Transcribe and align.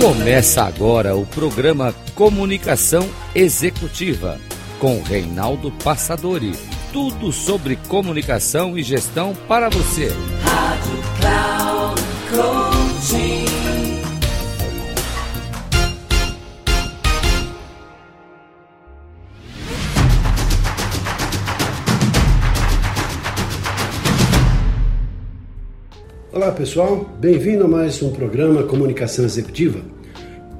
Começa 0.00 0.62
agora 0.62 1.16
o 1.16 1.26
programa 1.26 1.92
Comunicação 2.14 3.10
Executiva 3.34 4.38
com 4.78 5.02
Reinaldo 5.02 5.72
Passadori. 5.72 6.52
Tudo 6.92 7.32
sobre 7.32 7.74
comunicação 7.88 8.78
e 8.78 8.82
gestão 8.84 9.34
para 9.48 9.68
você. 9.68 10.14
Rádio 10.44 11.02
Cloud 11.20 12.02
Coaching. 12.30 13.67
Olá 26.38 26.52
pessoal, 26.52 27.04
bem-vindo 27.18 27.64
a 27.64 27.68
mais 27.68 28.00
um 28.00 28.12
programa 28.12 28.62
Comunicação 28.62 29.24
Executiva. 29.24 29.80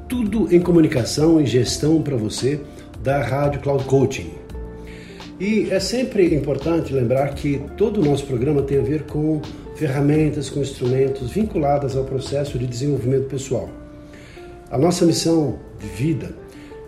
Tudo 0.08 0.52
em 0.52 0.58
comunicação 0.60 1.40
e 1.40 1.46
gestão 1.46 2.02
para 2.02 2.16
você 2.16 2.60
da 3.00 3.22
Rádio 3.22 3.60
Cloud 3.60 3.84
Coaching. 3.84 4.28
E 5.38 5.70
é 5.70 5.78
sempre 5.78 6.34
importante 6.34 6.92
lembrar 6.92 7.32
que 7.32 7.62
todo 7.76 8.00
o 8.00 8.04
nosso 8.04 8.26
programa 8.26 8.62
tem 8.62 8.80
a 8.80 8.82
ver 8.82 9.04
com 9.04 9.40
ferramentas, 9.76 10.50
com 10.50 10.58
instrumentos 10.58 11.30
vinculadas 11.30 11.94
ao 11.94 12.02
processo 12.02 12.58
de 12.58 12.66
desenvolvimento 12.66 13.28
pessoal. 13.28 13.70
A 14.72 14.76
nossa 14.76 15.06
missão 15.06 15.60
de 15.78 15.86
vida 15.86 16.34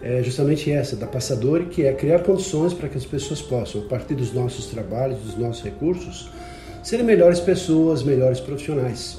é 0.03 0.21
justamente 0.21 0.69
essa, 0.69 0.97
da 0.97 1.07
Passadori, 1.07 1.67
que 1.67 1.85
é 1.85 1.93
criar 1.93 2.25
condições 2.25 2.75
para 2.75 2.89
que 2.89 2.99
as 2.99 3.07
pessoas 3.07 3.41
possam, 3.41 3.83
a 3.83 3.85
partir 3.85 4.17
dos 4.17 4.33
nossos 4.33 4.67
trabalhos, 4.67 5.21
dos 5.21 5.39
nossos 5.39 5.63
recursos, 5.63 6.29
serem 6.83 7.05
melhores 7.05 7.41
pessoas, 7.41 8.03
melhores 8.03 8.41
profissionais. 8.41 9.19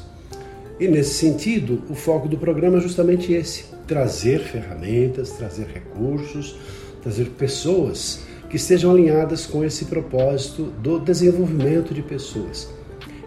E 0.80 0.88
nesse 0.88 1.14
sentido, 1.14 1.84
o 1.90 1.94
foco 1.94 2.28
do 2.28 2.38
programa 2.38 2.78
é 2.78 2.82
justamente 2.82 3.32
esse: 3.34 3.66
trazer 3.88 4.40
ferramentas, 4.40 5.32
trazer 5.32 5.68
recursos, 5.68 6.56
trazer 7.02 7.26
pessoas 7.38 8.22
que 8.50 8.58
estejam 8.58 8.92
alinhadas 8.92 9.46
com 9.46 9.64
esse 9.64 9.86
propósito 9.86 10.64
do 10.82 11.00
desenvolvimento 11.00 11.94
de 11.94 12.02
pessoas. 12.02 12.70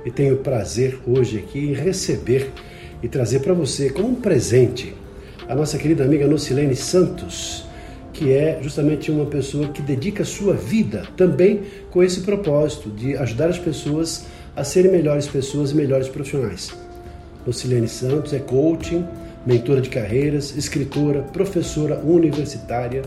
E 0.04 0.10
tenho 0.10 0.34
o 0.34 0.38
prazer 0.38 0.98
hoje 1.06 1.38
aqui 1.38 1.70
em 1.70 1.72
receber 1.72 2.50
e 3.02 3.08
trazer 3.08 3.40
para 3.40 3.54
você 3.54 3.88
como 3.88 4.08
um 4.08 4.14
presente 4.14 4.94
a 5.48 5.54
nossa 5.54 5.78
querida 5.78 6.04
amiga 6.04 6.26
Nocilene 6.26 6.76
Santos, 6.76 7.64
que 8.14 8.32
é 8.32 8.60
justamente 8.62 9.10
uma 9.10 9.26
pessoa 9.26 9.68
que 9.68 9.82
dedica 9.82 10.24
sua 10.24 10.54
vida 10.54 11.02
também 11.16 11.62
com 11.90 12.02
esse 12.02 12.20
propósito 12.20 12.88
de 12.88 13.16
ajudar 13.16 13.48
as 13.48 13.58
pessoas 13.58 14.24
a 14.56 14.62
serem 14.62 14.90
melhores 14.90 15.26
pessoas 15.26 15.72
e 15.72 15.74
melhores 15.74 16.08
profissionais. 16.08 16.72
Lucilene 17.44 17.88
Santos 17.88 18.32
é 18.32 18.38
coaching, 18.38 19.04
mentora 19.44 19.80
de 19.80 19.90
carreiras, 19.90 20.56
escritora, 20.56 21.22
professora 21.22 21.98
universitária. 21.98 23.02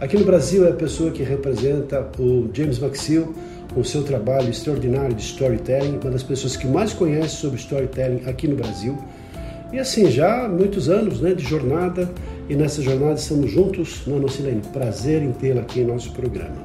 Aqui 0.00 0.16
no 0.16 0.24
Brasil 0.24 0.66
é 0.66 0.70
a 0.70 0.74
pessoa 0.74 1.10
que 1.10 1.22
representa 1.22 2.08
o 2.18 2.48
James 2.52 2.78
Maxill 2.78 3.34
com 3.74 3.84
seu 3.84 4.02
trabalho 4.02 4.48
extraordinário 4.48 5.14
de 5.14 5.22
storytelling, 5.22 5.98
uma 6.02 6.10
das 6.10 6.22
pessoas 6.22 6.56
que 6.56 6.66
mais 6.66 6.94
conhece 6.94 7.36
sobre 7.36 7.58
storytelling 7.58 8.22
aqui 8.26 8.48
no 8.48 8.56
Brasil. 8.56 8.98
E 9.72 9.78
assim, 9.78 10.10
já 10.10 10.44
há 10.44 10.48
muitos 10.48 10.88
anos 10.88 11.20
né, 11.20 11.34
de 11.34 11.44
jornada, 11.44 12.10
e 12.48 12.54
nessa 12.54 12.80
jornada 12.80 13.14
estamos 13.14 13.50
juntos, 13.50 14.06
Nano 14.06 14.28
Silene. 14.28 14.62
Prazer 14.72 15.22
em 15.22 15.32
tê-la 15.32 15.62
aqui 15.62 15.80
em 15.80 15.84
nosso 15.84 16.12
programa. 16.12 16.56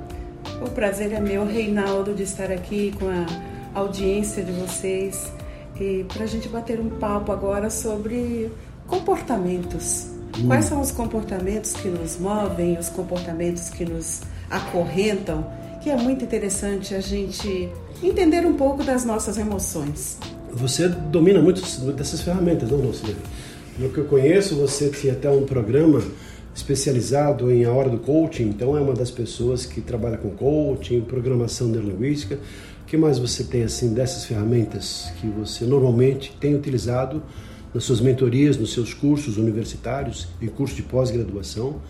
O 0.62 0.70
prazer 0.70 1.12
é 1.12 1.20
meu, 1.20 1.46
Reinaldo, 1.46 2.14
de 2.14 2.24
estar 2.24 2.52
aqui 2.52 2.94
com 3.00 3.08
a 3.08 3.80
audiência 3.80 4.44
de 4.44 4.52
vocês 4.52 5.32
e 5.80 6.06
para 6.14 6.26
a 6.26 6.28
gente 6.28 6.48
bater 6.48 6.80
um 6.80 6.90
papo 6.90 7.32
agora 7.32 7.70
sobre 7.70 8.52
comportamentos. 8.86 10.08
Hum. 10.38 10.48
Quais 10.48 10.66
são 10.66 10.80
os 10.82 10.92
comportamentos 10.92 11.74
que 11.74 11.88
nos 11.88 12.18
movem, 12.20 12.78
os 12.78 12.90
comportamentos 12.90 13.70
que 13.70 13.84
nos 13.84 14.22
acorrentam, 14.50 15.46
que 15.82 15.90
é 15.90 15.98
muito 15.98 16.24
interessante 16.24 16.94
a 16.94 17.00
gente 17.00 17.70
entender 18.04 18.46
um 18.46 18.54
pouco 18.54 18.84
das 18.84 19.06
nossas 19.06 19.38
emoções. 19.38 20.18
Você 20.54 20.88
domina 20.88 21.42
muito 21.42 21.62
dessas 21.94 22.22
ferramentas, 22.22 22.70
não, 22.70 22.78
não, 22.78 22.94
Silvia? 22.94 23.16
No 23.82 23.90
que 23.90 23.98
eu 23.98 24.06
conheço, 24.06 24.56
você 24.56 24.90
tinha 24.90 25.14
até 25.14 25.28
um 25.28 25.44
programa 25.44 26.04
especializado 26.54 27.52
em 27.52 27.66
A 27.66 27.74
Hora 27.74 27.90
do 27.90 27.98
Coaching, 27.98 28.44
então 28.44 28.78
é 28.78 28.80
uma 28.80 28.94
das 28.94 29.10
pessoas 29.10 29.66
que 29.66 29.82
trabalha 29.82 30.18
com 30.18 30.30
coaching, 30.30 31.02
programação 31.02 31.68
neurolinguística. 31.68 32.38
O 32.84 32.86
que 32.86 32.96
mais 32.96 33.18
você 33.18 33.44
tem 33.44 33.64
assim 33.64 33.92
dessas 33.92 34.26
ferramentas 34.26 35.12
que 35.20 35.26
você 35.26 35.66
normalmente 35.66 36.32
tem 36.40 36.54
utilizado 36.54 37.24
nas 37.74 37.84
suas 37.84 38.00
mentorias, 38.00 38.56
nos 38.56 38.72
seus 38.72 38.94
cursos 38.94 39.38
universitários 39.38 40.28
e 40.40 40.48
cursos 40.48 40.78
de 40.78 40.84
pós-graduação? 40.84 41.82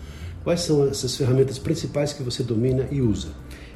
Quais 0.42 0.60
são 0.60 0.88
essas 0.88 1.14
ferramentas 1.14 1.58
principais 1.58 2.14
que 2.14 2.22
você 2.22 2.42
domina 2.42 2.88
e 2.90 3.02
usa? 3.02 3.28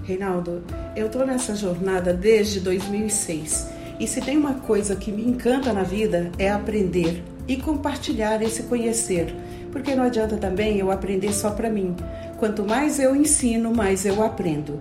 Reinaldo, 0.05 0.63
eu 0.97 1.09
estou 1.09 1.27
nessa 1.27 1.55
jornada 1.55 2.15
desde 2.15 2.61
2006 2.61 3.69
e 4.01 4.09
se 4.09 4.23
tem 4.23 4.39
uma 4.39 4.55
coisa 4.55 4.97
que 4.97 5.13
me 5.13 5.23
encanta 5.23 5.71
na 5.71 5.83
vida 5.83 6.33
é 6.39 6.51
aprender 6.51 7.23
e 7.49 7.57
compartilhar 7.57 8.43
esse 8.43 8.65
conhecer, 8.65 9.35
porque 9.73 9.95
não 9.95 10.05
adianta 10.05 10.37
também 10.37 10.79
eu 10.79 10.91
aprender 10.91 11.33
só 11.33 11.51
para 11.51 11.71
mim. 11.71 11.95
Quanto 12.39 12.65
mais 12.65 12.99
eu 12.99 13.15
ensino, 13.15 13.75
mais 13.75 14.05
eu 14.05 14.23
aprendo. 14.23 14.79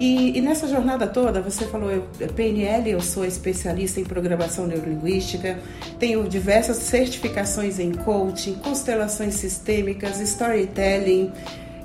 E, 0.00 0.36
e, 0.36 0.40
nessa 0.40 0.66
jornada 0.66 1.06
toda, 1.06 1.40
você 1.40 1.64
falou 1.66 1.90
eu, 1.90 2.08
PNL, 2.34 2.90
eu 2.90 3.00
sou 3.00 3.24
especialista 3.24 4.00
em 4.00 4.04
programação 4.04 4.66
neurolinguística, 4.66 5.60
tenho 5.98 6.26
diversas 6.28 6.78
certificações 6.78 7.78
em 7.78 7.92
coaching, 7.92 8.54
constelações 8.54 9.34
sistêmicas, 9.34 10.18
storytelling 10.20 11.30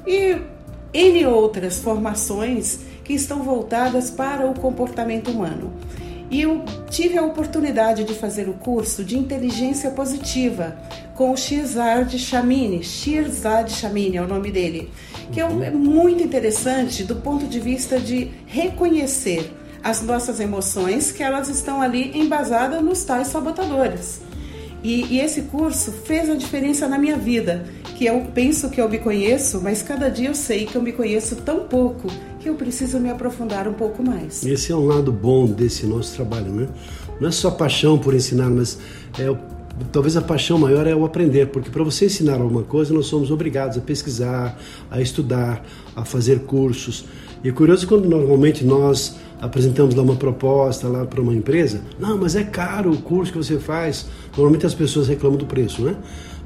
e 0.07 0.35
N 0.93 1.25
outras 1.27 1.77
formações 1.77 2.79
que 3.03 3.13
estão 3.13 3.43
voltadas 3.43 4.09
para 4.09 4.49
o 4.49 4.53
comportamento 4.53 5.29
humano. 5.29 5.71
E 6.29 6.41
eu 6.41 6.63
tive 6.89 7.17
a 7.17 7.23
oportunidade 7.23 8.03
de 8.03 8.13
fazer 8.13 8.49
o 8.49 8.53
curso 8.53 9.03
de 9.03 9.17
inteligência 9.17 9.91
positiva 9.91 10.77
com 11.15 11.31
o 11.31 11.37
Shirzad 11.37 12.17
Chamini. 12.17 12.83
Shirzad 12.83 13.69
Chamini 13.71 14.17
é 14.17 14.21
o 14.21 14.27
nome 14.27 14.51
dele, 14.51 14.91
que 15.31 15.39
é, 15.39 15.43
é 15.43 15.71
muito 15.71 16.21
interessante 16.21 17.03
do 17.03 17.15
ponto 17.15 17.47
de 17.47 17.59
vista 17.59 17.99
de 17.99 18.29
reconhecer 18.45 19.51
as 19.83 20.01
nossas 20.01 20.39
emoções, 20.39 21.11
que 21.11 21.23
elas 21.23 21.47
estão 21.47 21.81
ali 21.81 22.11
embasadas 22.17 22.83
nos 22.83 23.03
tais 23.05 23.27
sabotadores. 23.27 24.21
E, 24.83 25.05
e, 25.05 25.19
esse 25.19 25.43
curso 25.43 25.91
fez 25.91 26.29
a 26.29 26.35
diferença 26.35 26.87
na 26.87 26.97
minha 26.97 27.17
vida, 27.17 27.65
que 27.95 28.05
eu 28.05 28.27
penso 28.33 28.69
que 28.69 28.79
eu 28.79 28.87
me 28.87 28.99
conheço, 28.99 29.59
mas 29.61 29.81
cada 29.81 30.09
dia 30.09 30.29
eu 30.29 30.35
sei 30.35 30.65
que 30.65 30.75
eu 30.75 30.81
me 30.81 30.91
conheço 30.91 31.37
tão 31.37 31.61
pouco 31.61 32.09
que 32.47 32.51
eu 32.51 32.55
preciso 32.55 32.97
me 32.97 33.09
aprofundar 33.09 33.67
um 33.67 33.73
pouco 33.73 34.01
mais. 34.01 34.45
Esse 34.45 34.71
é 34.71 34.75
um 34.75 34.85
lado 34.85 35.11
bom 35.11 35.45
desse 35.45 35.85
nosso 35.85 36.15
trabalho, 36.15 36.49
né? 36.49 36.69
Não 37.19 37.27
é 37.27 37.31
só 37.31 37.51
paixão 37.51 37.97
por 37.97 38.13
ensinar, 38.13 38.49
mas 38.49 38.79
é 39.19 39.35
talvez 39.91 40.15
a 40.15 40.21
paixão 40.21 40.57
maior 40.57 40.87
é 40.87 40.95
o 40.95 41.03
aprender, 41.03 41.47
porque 41.47 41.69
para 41.69 41.83
você 41.83 42.05
ensinar 42.05 42.39
alguma 42.39 42.63
coisa, 42.63 42.93
nós 42.93 43.07
somos 43.07 43.31
obrigados 43.31 43.77
a 43.77 43.81
pesquisar, 43.81 44.57
a 44.89 45.01
estudar, 45.01 45.61
a 45.93 46.05
fazer 46.05 46.39
cursos. 46.39 47.03
E 47.43 47.49
é 47.49 47.51
curioso 47.51 47.85
quando 47.85 48.07
normalmente 48.07 48.63
nós 48.63 49.17
apresentamos 49.41 49.93
lá 49.93 50.01
uma 50.01 50.15
proposta 50.15 50.87
lá 50.87 51.05
para 51.05 51.21
uma 51.21 51.33
empresa, 51.33 51.81
não, 51.99 52.17
mas 52.17 52.33
é 52.35 52.45
caro 52.45 52.91
o 52.91 52.97
curso 52.97 53.31
que 53.33 53.37
você 53.37 53.59
faz. 53.59 54.07
Normalmente 54.37 54.65
as 54.65 54.73
pessoas 54.73 55.09
reclamam 55.09 55.37
do 55.37 55.45
preço, 55.45 55.81
né? 55.81 55.97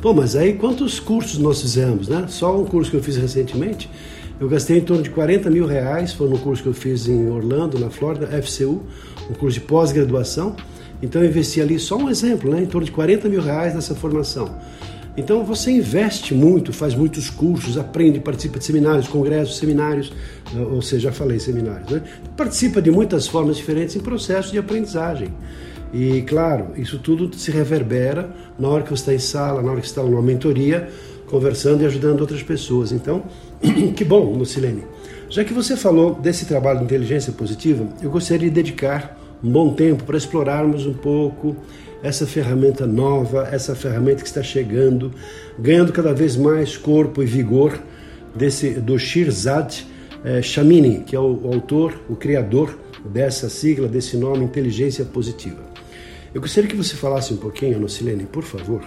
Pô, 0.02 0.16
mas 0.16 0.36
aí 0.36 0.54
quantos 0.54 1.00
cursos 1.00 1.38
nós 1.38 1.62
fizemos, 1.62 2.08
né? 2.08 2.26
Só 2.28 2.60
um 2.60 2.66
curso 2.66 2.90
que 2.90 2.98
eu 2.98 3.04
fiz 3.04 3.18
recentemente, 3.18 3.88
eu 4.42 4.50
gastei 4.50 4.80
em 4.80 4.82
torno 4.82 5.04
de 5.04 5.12
40 5.12 5.52
mil 5.52 5.68
reais, 5.68 6.14
foi 6.14 6.28
no 6.28 6.40
curso 6.40 6.64
que 6.64 6.70
eu 6.70 6.74
fiz 6.74 7.08
em 7.08 7.30
Orlando, 7.30 7.78
na 7.78 7.92
Flórida, 7.92 8.26
FCU, 8.42 8.82
um 9.30 9.36
curso 9.36 9.60
de 9.60 9.66
pós-graduação. 9.68 10.56
Então 11.00 11.22
eu 11.22 11.30
investi 11.30 11.62
ali 11.62 11.78
só 11.78 11.96
um 11.96 12.10
exemplo, 12.10 12.50
né, 12.50 12.64
em 12.64 12.66
torno 12.66 12.84
de 12.84 12.92
40 12.92 13.30
mil 13.30 13.40
reais 13.40 13.76
nessa 13.76 13.94
formação. 13.94 14.50
Então 15.16 15.44
você 15.44 15.70
investe 15.70 16.34
muito, 16.34 16.74
faz 16.74 16.96
muitos 16.96 17.30
cursos, 17.30 17.78
aprende, 17.78 18.20
participa 18.20 18.58
de 18.58 18.66
seminários, 18.66 19.08
congressos, 19.08 19.58
seminários, 19.58 20.12
ou 20.72 20.82
seja, 20.82 21.10
já 21.10 21.12
falei 21.12 21.40
seminários, 21.40 21.92
né? 21.92 22.02
Participa 22.36 22.82
de 22.82 22.90
muitas 22.90 23.28
formas 23.28 23.58
diferentes 23.58 23.96
em 23.96 24.00
processos 24.00 24.52
de 24.52 24.58
aprendizagem. 24.58 25.28
E 25.94 26.24
claro, 26.24 26.70
isso 26.78 26.98
tudo 26.98 27.32
se 27.38 27.52
reverbera 27.52 28.32
na 28.58 28.70
hora 28.70 28.82
que 28.82 28.90
você 28.90 29.02
está 29.02 29.14
em 29.14 29.20
sala, 29.20 29.62
na 29.62 29.70
hora 29.70 29.82
que 29.82 29.88
você 29.88 29.92
está 29.92 30.02
numa 30.02 30.22
mentoria, 30.22 30.90
conversando 31.28 31.84
e 31.84 31.86
ajudando 31.86 32.22
outras 32.22 32.42
pessoas. 32.42 32.92
Então, 32.92 33.24
que 33.96 34.04
bom, 34.04 34.34
Lucilene. 34.34 34.84
Já 35.30 35.44
que 35.44 35.54
você 35.54 35.78
falou 35.78 36.16
desse 36.16 36.46
trabalho 36.46 36.80
de 36.80 36.86
inteligência 36.86 37.32
positiva, 37.32 37.88
eu 38.02 38.10
gostaria 38.10 38.50
de 38.50 38.56
dedicar 38.56 39.18
um 39.44 39.50
bom 39.50 39.74
tempo 39.74 40.04
para 40.04 40.18
explorarmos 40.18 40.86
um 40.86 40.94
pouco 40.94 41.56
essa 42.04 42.26
ferramenta 42.26 42.86
nova, 42.86 43.48
essa 43.52 43.76
ferramenta 43.76 44.24
que 44.24 44.28
está 44.28 44.42
chegando, 44.42 45.14
ganhando 45.58 45.94
cada 45.94 46.14
vez 46.14 46.36
mais 46.36 46.76
corpo 46.76 47.22
e 47.22 47.26
vigor 47.26 47.80
desse 48.36 48.72
do 48.72 48.98
Shirzad 48.98 49.86
eh, 50.24 50.42
Shamini, 50.42 51.04
que 51.06 51.16
é 51.16 51.20
o, 51.20 51.40
autor, 51.54 51.94
o 52.10 52.16
criador 52.16 52.78
dessa 53.06 53.50
sigla, 53.50 53.88
desse 53.88 54.18
nome, 54.18 54.44
inteligência 54.44 55.06
positiva. 55.06 55.62
Eu 56.34 56.42
gostaria 56.42 56.70
que 56.70 56.76
você 56.76 56.96
falasse 56.96 57.34
um 57.34 57.38
pouquinho, 57.38 57.80
Nocilene, 57.80 58.26
por 58.26 58.44
favor, 58.44 58.84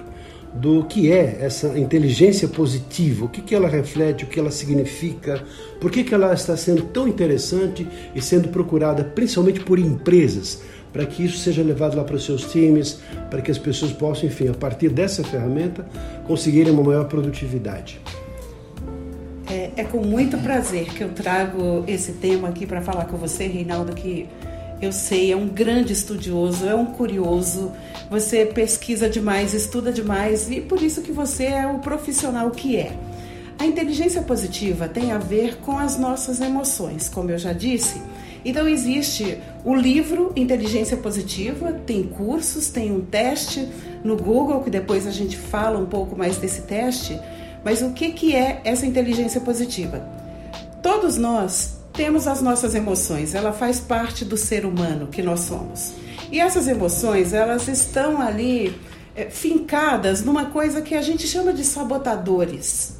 do 0.54 0.84
que 0.84 1.10
é 1.10 1.38
essa 1.40 1.78
inteligência 1.78 2.46
positiva, 2.46 3.24
o 3.24 3.28
que, 3.28 3.42
que 3.42 3.54
ela 3.54 3.68
reflete, 3.68 4.24
o 4.24 4.26
que 4.28 4.38
ela 4.38 4.52
significa, 4.52 5.42
por 5.80 5.90
que, 5.90 6.04
que 6.04 6.14
ela 6.14 6.32
está 6.32 6.56
sendo 6.56 6.82
tão 6.84 7.08
interessante 7.08 7.86
e 8.14 8.22
sendo 8.22 8.48
procurada 8.48 9.02
principalmente 9.02 9.60
por 9.60 9.78
empresas, 9.78 10.62
para 10.92 11.04
que 11.04 11.24
isso 11.24 11.38
seja 11.38 11.60
levado 11.60 11.96
lá 11.96 12.04
para 12.04 12.14
os 12.14 12.24
seus 12.24 12.44
times, 12.52 13.00
para 13.28 13.42
que 13.42 13.50
as 13.50 13.58
pessoas 13.58 13.92
possam, 13.92 14.28
enfim, 14.28 14.48
a 14.48 14.54
partir 14.54 14.90
dessa 14.90 15.24
ferramenta, 15.24 15.84
conseguirem 16.24 16.72
uma 16.72 16.84
maior 16.84 17.06
produtividade. 17.06 18.00
É, 19.50 19.70
é 19.76 19.84
com 19.84 19.98
muito 19.98 20.38
prazer 20.38 20.86
que 20.86 21.02
eu 21.02 21.08
trago 21.10 21.84
esse 21.88 22.12
tema 22.12 22.48
aqui 22.48 22.64
para 22.64 22.80
falar 22.80 23.06
com 23.06 23.16
você, 23.16 23.46
Reinaldo, 23.48 23.92
que 23.92 24.28
eu 24.80 24.92
sei, 24.92 25.32
é 25.32 25.36
um 25.36 25.48
grande 25.48 25.92
estudioso, 25.92 26.66
é 26.66 26.74
um 26.74 26.86
curioso, 26.86 27.72
você 28.10 28.44
pesquisa 28.44 29.08
demais, 29.08 29.54
estuda 29.54 29.92
demais 29.92 30.50
e 30.50 30.60
por 30.60 30.82
isso 30.82 31.02
que 31.02 31.12
você 31.12 31.44
é 31.44 31.66
o 31.66 31.78
profissional 31.78 32.50
que 32.50 32.76
é. 32.76 32.96
A 33.58 33.64
inteligência 33.64 34.20
positiva 34.20 34.88
tem 34.88 35.12
a 35.12 35.18
ver 35.18 35.56
com 35.58 35.78
as 35.78 35.96
nossas 35.96 36.40
emoções, 36.40 37.08
como 37.08 37.30
eu 37.30 37.38
já 37.38 37.52
disse. 37.52 38.00
Então 38.44 38.68
existe 38.68 39.38
o 39.64 39.74
livro 39.74 40.32
Inteligência 40.36 40.96
Positiva, 40.96 41.72
tem 41.72 42.02
cursos, 42.02 42.68
tem 42.68 42.92
um 42.92 43.00
teste 43.00 43.66
no 44.02 44.16
Google 44.16 44.60
que 44.60 44.68
depois 44.68 45.06
a 45.06 45.10
gente 45.10 45.36
fala 45.36 45.78
um 45.78 45.86
pouco 45.86 46.14
mais 46.16 46.36
desse 46.36 46.62
teste. 46.62 47.18
Mas 47.64 47.80
o 47.80 47.92
que, 47.92 48.10
que 48.10 48.34
é 48.34 48.60
essa 48.64 48.84
inteligência 48.84 49.40
positiva? 49.40 50.06
Todos 50.82 51.16
nós 51.16 51.73
temos 51.94 52.26
as 52.26 52.42
nossas 52.42 52.74
emoções, 52.74 53.34
ela 53.34 53.52
faz 53.52 53.80
parte 53.80 54.24
do 54.24 54.36
ser 54.36 54.66
humano 54.66 55.06
que 55.06 55.22
nós 55.22 55.40
somos. 55.40 55.92
E 56.30 56.40
essas 56.40 56.66
emoções, 56.66 57.32
elas 57.32 57.68
estão 57.68 58.20
ali 58.20 58.74
é, 59.14 59.30
fincadas 59.30 60.22
numa 60.24 60.46
coisa 60.46 60.82
que 60.82 60.94
a 60.94 61.02
gente 61.02 61.26
chama 61.26 61.52
de 61.52 61.64
sabotadores. 61.64 62.96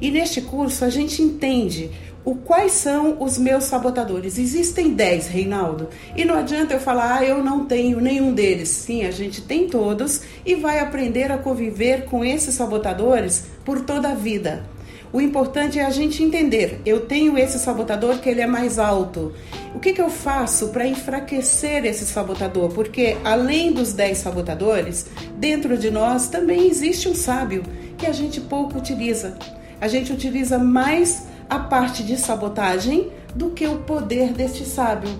E 0.00 0.10
neste 0.10 0.40
curso 0.40 0.84
a 0.84 0.90
gente 0.90 1.20
entende 1.20 1.90
o 2.24 2.34
quais 2.34 2.72
são 2.72 3.16
os 3.20 3.36
meus 3.38 3.64
sabotadores. 3.64 4.38
Existem 4.38 4.94
10, 4.94 5.28
Reinaldo. 5.28 5.88
E 6.16 6.24
não 6.24 6.36
adianta 6.36 6.74
eu 6.74 6.80
falar, 6.80 7.18
ah, 7.18 7.24
eu 7.24 7.42
não 7.42 7.64
tenho 7.64 8.00
nenhum 8.00 8.32
deles. 8.32 8.68
Sim, 8.68 9.04
a 9.04 9.10
gente 9.10 9.42
tem 9.42 9.68
todos 9.68 10.22
e 10.44 10.54
vai 10.54 10.78
aprender 10.78 11.32
a 11.32 11.38
conviver 11.38 12.04
com 12.04 12.24
esses 12.24 12.54
sabotadores 12.54 13.44
por 13.64 13.80
toda 13.80 14.10
a 14.10 14.14
vida. 14.14 14.75
O 15.12 15.20
importante 15.20 15.78
é 15.78 15.84
a 15.84 15.90
gente 15.90 16.22
entender. 16.22 16.80
Eu 16.84 17.06
tenho 17.06 17.38
esse 17.38 17.58
sabotador 17.58 18.18
que 18.18 18.28
ele 18.28 18.40
é 18.40 18.46
mais 18.46 18.78
alto. 18.78 19.32
O 19.74 19.78
que, 19.78 19.92
que 19.92 20.00
eu 20.00 20.10
faço 20.10 20.68
para 20.68 20.86
enfraquecer 20.86 21.84
esse 21.84 22.04
sabotador? 22.04 22.70
Porque 22.72 23.16
além 23.24 23.72
dos 23.72 23.92
10 23.92 24.18
sabotadores, 24.18 25.06
dentro 25.36 25.78
de 25.78 25.90
nós 25.90 26.28
também 26.28 26.68
existe 26.68 27.08
um 27.08 27.14
sábio 27.14 27.62
que 27.96 28.06
a 28.06 28.12
gente 28.12 28.40
pouco 28.40 28.78
utiliza. 28.78 29.36
A 29.80 29.88
gente 29.88 30.12
utiliza 30.12 30.58
mais 30.58 31.26
a 31.48 31.58
parte 31.58 32.02
de 32.02 32.16
sabotagem 32.16 33.10
do 33.34 33.50
que 33.50 33.66
o 33.66 33.78
poder 33.78 34.32
deste 34.32 34.64
sábio. 34.64 35.10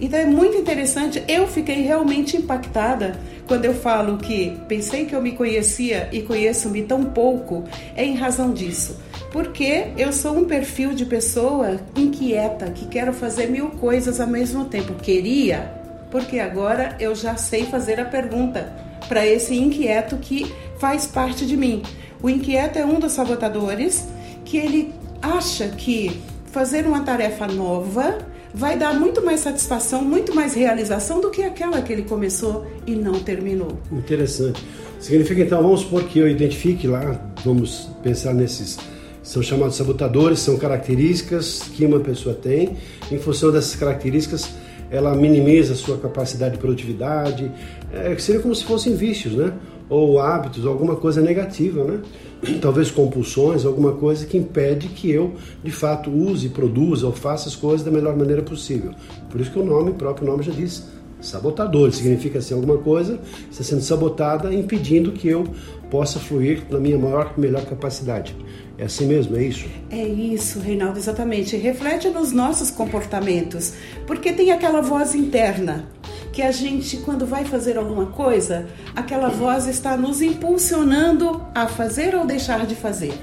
Então 0.00 0.18
é 0.18 0.26
muito 0.26 0.56
interessante. 0.56 1.22
Eu 1.26 1.46
fiquei 1.46 1.82
realmente 1.82 2.36
impactada 2.36 3.18
quando 3.46 3.64
eu 3.64 3.74
falo 3.74 4.18
que 4.18 4.56
pensei 4.68 5.06
que 5.06 5.14
eu 5.14 5.22
me 5.22 5.32
conhecia 5.32 6.08
e 6.12 6.22
conheço-me 6.22 6.82
tão 6.82 7.04
pouco. 7.04 7.64
É 7.94 8.04
em 8.04 8.14
razão 8.14 8.52
disso. 8.52 8.96
Porque 9.36 9.88
eu 9.98 10.14
sou 10.14 10.34
um 10.34 10.46
perfil 10.46 10.94
de 10.94 11.04
pessoa 11.04 11.78
inquieta, 11.94 12.70
que 12.70 12.86
quero 12.86 13.12
fazer 13.12 13.48
mil 13.50 13.68
coisas 13.68 14.18
ao 14.18 14.26
mesmo 14.26 14.64
tempo. 14.64 14.94
Queria, 14.94 15.74
porque 16.10 16.38
agora 16.38 16.96
eu 16.98 17.14
já 17.14 17.36
sei 17.36 17.66
fazer 17.66 18.00
a 18.00 18.06
pergunta 18.06 18.72
para 19.06 19.26
esse 19.26 19.54
inquieto 19.54 20.16
que 20.16 20.50
faz 20.78 21.06
parte 21.06 21.44
de 21.44 21.54
mim. 21.54 21.82
O 22.22 22.30
inquieto 22.30 22.78
é 22.78 22.86
um 22.86 22.98
dos 22.98 23.12
sabotadores 23.12 24.08
que 24.42 24.56
ele 24.56 24.94
acha 25.20 25.68
que 25.68 26.18
fazer 26.50 26.86
uma 26.86 27.02
tarefa 27.02 27.46
nova 27.46 28.16
vai 28.54 28.78
dar 28.78 28.94
muito 28.98 29.22
mais 29.22 29.40
satisfação, 29.40 30.02
muito 30.02 30.34
mais 30.34 30.54
realização 30.54 31.20
do 31.20 31.30
que 31.30 31.42
aquela 31.42 31.82
que 31.82 31.92
ele 31.92 32.04
começou 32.04 32.66
e 32.86 32.94
não 32.94 33.20
terminou. 33.20 33.78
Interessante. 33.92 34.64
Significa 34.98 35.42
então, 35.42 35.62
vamos 35.62 35.80
supor 35.80 36.04
que 36.04 36.20
eu 36.20 36.26
identifique 36.26 36.86
lá, 36.86 37.20
vamos 37.44 37.90
pensar 38.02 38.32
nesses 38.32 38.78
são 39.26 39.42
chamados 39.42 39.74
sabotadores, 39.74 40.38
são 40.38 40.56
características 40.56 41.64
que 41.74 41.84
uma 41.84 41.98
pessoa 41.98 42.32
tem. 42.32 42.76
Em 43.10 43.18
função 43.18 43.50
dessas 43.50 43.74
características, 43.74 44.48
ela 44.88 45.16
minimiza 45.16 45.72
a 45.72 45.76
sua 45.76 45.98
capacidade 45.98 46.54
de 46.54 46.60
produtividade. 46.60 47.50
É, 47.92 48.16
seria 48.18 48.40
como 48.40 48.54
se 48.54 48.62
fossem 48.64 48.94
vícios, 48.94 49.34
né? 49.34 49.52
Ou 49.88 50.20
hábitos, 50.20 50.64
alguma 50.64 50.94
coisa 50.94 51.20
negativa, 51.20 51.82
né? 51.82 52.00
Talvez 52.62 52.88
compulsões, 52.92 53.64
alguma 53.64 53.94
coisa 53.94 54.24
que 54.24 54.38
impede 54.38 54.86
que 54.86 55.10
eu, 55.10 55.34
de 55.62 55.72
fato, 55.72 56.08
use, 56.08 56.48
produza 56.50 57.08
ou 57.08 57.12
faça 57.12 57.48
as 57.48 57.56
coisas 57.56 57.84
da 57.84 57.90
melhor 57.90 58.16
maneira 58.16 58.42
possível. 58.42 58.92
Por 59.28 59.40
isso 59.40 59.50
que 59.50 59.58
o 59.58 59.64
nome, 59.64 59.90
o 59.90 59.94
próprio 59.94 60.24
nome 60.24 60.44
já 60.44 60.52
diz 60.52 60.86
sabotador, 61.26 61.92
significa 61.92 62.38
assim 62.38 62.54
alguma 62.54 62.78
coisa 62.78 63.18
está 63.50 63.62
sendo 63.62 63.82
sabotada, 63.82 64.52
impedindo 64.52 65.12
que 65.12 65.28
eu 65.28 65.44
possa 65.90 66.18
fluir 66.18 66.62
na 66.70 66.78
minha 66.78 66.98
maior, 66.98 67.34
melhor 67.36 67.64
capacidade. 67.64 68.36
É 68.78 68.84
assim 68.84 69.06
mesmo, 69.06 69.36
é 69.36 69.42
isso? 69.42 69.66
É 69.90 70.06
isso, 70.06 70.60
Reinaldo, 70.60 70.98
exatamente. 70.98 71.56
Reflete 71.56 72.08
nos 72.08 72.32
nossos 72.32 72.70
comportamentos, 72.70 73.72
porque 74.06 74.32
tem 74.32 74.50
aquela 74.50 74.82
voz 74.82 75.14
interna 75.14 75.88
que 76.32 76.42
a 76.42 76.52
gente, 76.52 76.98
quando 76.98 77.24
vai 77.24 77.46
fazer 77.46 77.78
alguma 77.78 78.06
coisa, 78.06 78.66
aquela 78.94 79.28
voz 79.28 79.66
está 79.66 79.96
nos 79.96 80.20
impulsionando 80.20 81.42
a 81.54 81.66
fazer 81.66 82.14
ou 82.14 82.26
deixar 82.26 82.66
de 82.66 82.74
fazer. 82.74 83.14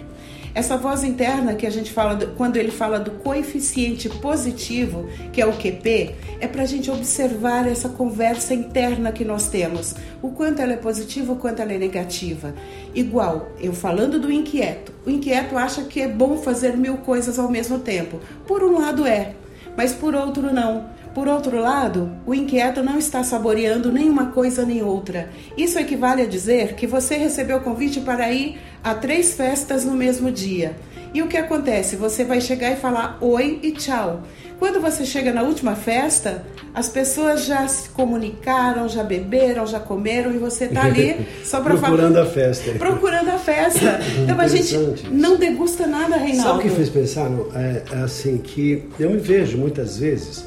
Essa 0.55 0.77
voz 0.77 1.03
interna 1.03 1.55
que 1.55 1.65
a 1.65 1.69
gente 1.71 1.91
fala, 1.91 2.15
quando 2.38 2.57
ele 2.57 2.69
fala 2.69 3.00
do 3.00 3.09
coeficiente 3.11 4.07
positivo, 4.07 5.09
que 5.31 5.41
é 5.41 5.45
o 5.47 5.53
QP, 5.53 6.15
é 6.39 6.47
para 6.47 6.61
a 6.61 6.65
gente 6.65 6.91
observar 6.91 7.67
essa 7.67 7.89
conversa 7.89 8.53
interna 8.53 9.11
que 9.11 9.25
nós 9.25 9.47
temos. 9.47 9.95
O 10.21 10.29
quanto 10.29 10.61
ela 10.61 10.73
é 10.73 10.77
positiva, 10.77 11.33
o 11.33 11.38
quanto 11.38 11.61
ela 11.61 11.73
é 11.73 11.79
negativa. 11.79 12.53
Igual, 12.94 13.51
eu 13.59 13.73
falando 13.73 14.19
do 14.19 14.31
inquieto. 14.31 14.94
O 15.07 15.09
inquieto 15.09 15.57
acha 15.57 15.83
que 15.85 16.00
é 16.00 16.07
bom 16.07 16.38
fazer 16.38 16.77
mil 16.77 16.97
coisas 16.97 17.39
ao 17.39 17.50
mesmo 17.50 17.79
tempo. 17.79 18.19
Por 18.45 18.63
um 18.63 18.77
lado 18.77 19.07
é, 19.07 19.33
mas 19.75 19.94
por 19.94 20.13
outro 20.13 20.53
não. 20.53 20.85
Por 21.13 21.27
outro 21.27 21.60
lado, 21.60 22.12
o 22.25 22.33
inquieto 22.33 22.81
não 22.81 22.98
está 22.98 23.24
saboreando 23.24 23.92
nenhuma 23.92 24.27
coisa 24.27 24.65
nem 24.65 24.82
outra. 24.82 25.29
Isso 25.55 25.77
equivale 25.77 26.24
a 26.24 26.25
dizer 26.25 26.74
que 26.74 26.88
você 26.88 27.15
recebeu 27.15 27.58
o 27.58 27.62
convite 27.62 28.01
para 28.01 28.32
ir 28.32 28.58
a 28.84 28.96
três 28.96 29.34
festas 29.34 29.86
no 29.86 29.93
mesmo 29.93 30.32
dia. 30.32 30.75
E 31.13 31.22
o 31.22 31.27
que 31.27 31.38
acontece? 31.38 31.96
Você 31.96 32.25
vai 32.25 32.41
chegar 32.41 32.72
e 32.72 32.75
falar 32.75 33.20
oi 33.22 33.60
e 33.62 33.72
tchau. 33.72 34.24
Quando 34.58 34.82
você 34.82 35.05
chega 35.05 35.32
na 35.32 35.43
última 35.43 35.75
festa, 35.75 36.43
as 36.74 36.89
pessoas 36.89 37.46
já 37.46 37.67
se 37.67 37.89
comunicaram, 37.89 38.89
já 38.89 39.03
beberam, 39.03 39.67
já 39.67 39.79
comeram 39.79 40.34
e 40.34 40.39
você 40.39 40.65
está 40.65 40.86
ali 40.86 41.27
só 41.46 41.62
para 41.62 41.75
falar. 41.77 41.89
Procurando 41.89 42.17
a 42.17 42.25
festa. 42.25 42.72
Procurando 42.72 43.29
a 43.29 43.38
festa. 43.38 44.00
Então 44.24 44.39
a 44.39 44.48
gente 44.48 44.75
não 45.12 45.38
degusta 45.38 45.86
nada, 45.86 46.17
Reinaldo. 46.17 46.43
Sabe 46.43 46.60
o 46.60 46.62
que 46.62 46.70
fez 46.70 46.89
pensar? 46.89 47.29
É, 47.55 47.84
é 47.91 47.98
assim 47.98 48.38
que 48.38 48.84
eu 49.00 49.12
me 49.12 49.17
vejo 49.17 49.58
muitas 49.58 49.98
vezes 49.98 50.46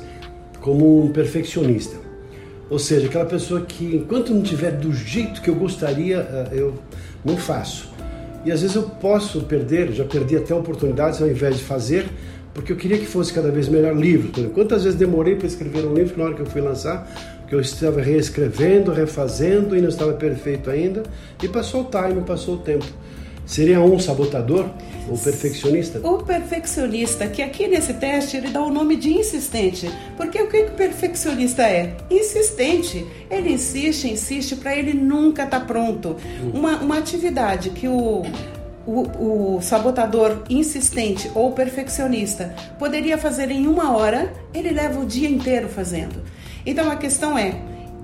como 0.66 1.04
um 1.04 1.12
perfeccionista. 1.12 1.96
Ou 2.68 2.76
seja, 2.76 3.06
aquela 3.06 3.24
pessoa 3.24 3.60
que 3.60 3.84
enquanto 3.94 4.34
não 4.34 4.42
tiver 4.42 4.72
do 4.72 4.92
jeito 4.92 5.40
que 5.40 5.48
eu 5.48 5.54
gostaria, 5.54 6.16
eh, 6.18 6.48
eu 6.54 6.74
não 7.24 7.36
faço. 7.36 7.88
E 8.44 8.50
às 8.50 8.62
vezes 8.62 8.74
eu 8.74 8.82
posso 8.82 9.42
perder, 9.42 9.92
já 9.92 10.04
perdi 10.04 10.36
até 10.36 10.52
oportunidades 10.52 11.22
ao 11.22 11.28
invés 11.28 11.58
de 11.58 11.62
fazer, 11.62 12.08
porque 12.52 12.72
eu 12.72 12.76
queria 12.76 12.98
que 12.98 13.06
fosse 13.06 13.32
cada 13.32 13.48
vez 13.48 13.68
melhor 13.68 13.94
livro. 13.94 14.32
Quantas 14.50 14.82
vezes 14.82 14.98
demorei 14.98 15.36
para 15.36 15.46
escrever 15.46 15.86
um 15.86 15.94
livro 15.94 16.18
na 16.18 16.24
hora 16.24 16.34
que 16.34 16.42
eu 16.42 16.46
fui 16.46 16.60
lançar, 16.60 17.08
que 17.46 17.54
eu 17.54 17.60
estava 17.60 18.00
reescrevendo, 18.00 18.90
refazendo 18.90 19.76
e 19.76 19.80
não 19.80 19.88
estava 19.88 20.14
perfeito 20.14 20.68
ainda, 20.68 21.04
e 21.40 21.46
passou 21.46 21.82
o 21.82 21.84
time, 21.84 22.22
passou 22.22 22.56
o 22.56 22.58
tempo. 22.58 22.86
Seria 23.46 23.80
um 23.80 23.96
sabotador 23.96 24.68
ou 25.08 25.16
perfeccionista? 25.16 26.00
O 26.06 26.18
perfeccionista, 26.18 27.28
que 27.28 27.40
aqui 27.40 27.68
nesse 27.68 27.94
teste 27.94 28.36
ele 28.36 28.48
dá 28.48 28.60
o 28.60 28.72
nome 28.72 28.96
de 28.96 29.14
insistente. 29.14 29.88
Porque 30.16 30.42
o 30.42 30.48
que 30.48 30.62
o 30.64 30.70
perfeccionista 30.72 31.62
é? 31.62 31.96
Insistente. 32.10 33.06
Ele 33.30 33.52
insiste, 33.52 34.08
insiste 34.08 34.56
para 34.56 34.76
ele 34.76 34.92
nunca 34.92 35.44
estar 35.44 35.60
tá 35.60 35.64
pronto. 35.64 36.16
Uma, 36.52 36.78
uma 36.78 36.98
atividade 36.98 37.70
que 37.70 37.86
o, 37.86 38.24
o, 38.84 39.56
o, 39.56 39.62
sabotador 39.62 40.42
insistente 40.50 41.30
ou 41.32 41.52
perfeccionista 41.52 42.52
poderia 42.80 43.16
fazer 43.16 43.52
em 43.52 43.68
uma 43.68 43.96
hora, 43.96 44.32
ele 44.52 44.70
leva 44.70 44.98
o 44.98 45.06
dia 45.06 45.28
inteiro 45.28 45.68
fazendo. 45.68 46.20
Então 46.66 46.90
a 46.90 46.96
questão 46.96 47.38
é, 47.38 47.54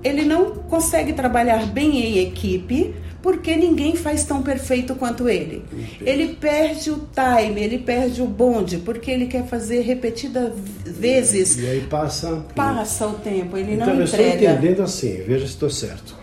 ele 0.01 0.23
não 0.23 0.51
consegue 0.51 1.11
trabalhar 1.11 1.65
bem 1.65 1.99
em 1.99 2.19
equipe 2.19 2.95
porque 3.23 3.55
ninguém 3.55 3.95
faz 3.95 4.25
tão 4.25 4.43
perfeito 4.43 4.93
quanto 4.95 5.29
ele. 5.29 5.63
Ele 6.01 6.35
perde 6.35 6.91
o 6.91 7.07
time, 7.15 7.63
ele 7.63 7.79
perde 7.79 8.21
o 8.21 8.27
bonde, 8.27 8.77
porque 8.79 9.09
ele 9.09 9.27
quer 9.27 9.47
fazer 9.47 9.79
repetidas 9.79 10.51
vezes. 10.85 11.57
E 11.57 11.65
aí 11.65 11.81
passa. 11.89 12.43
Passa 12.53 13.07
o 13.07 13.13
tempo, 13.13 13.55
ele 13.57 13.75
então, 13.75 13.87
não 13.87 13.95
eu 13.95 14.03
entrega. 14.03 14.35
Estou 14.35 14.49
entendendo 14.49 14.83
assim, 14.83 15.23
veja 15.25 15.47
se 15.47 15.53
estou 15.53 15.69
certo. 15.69 16.17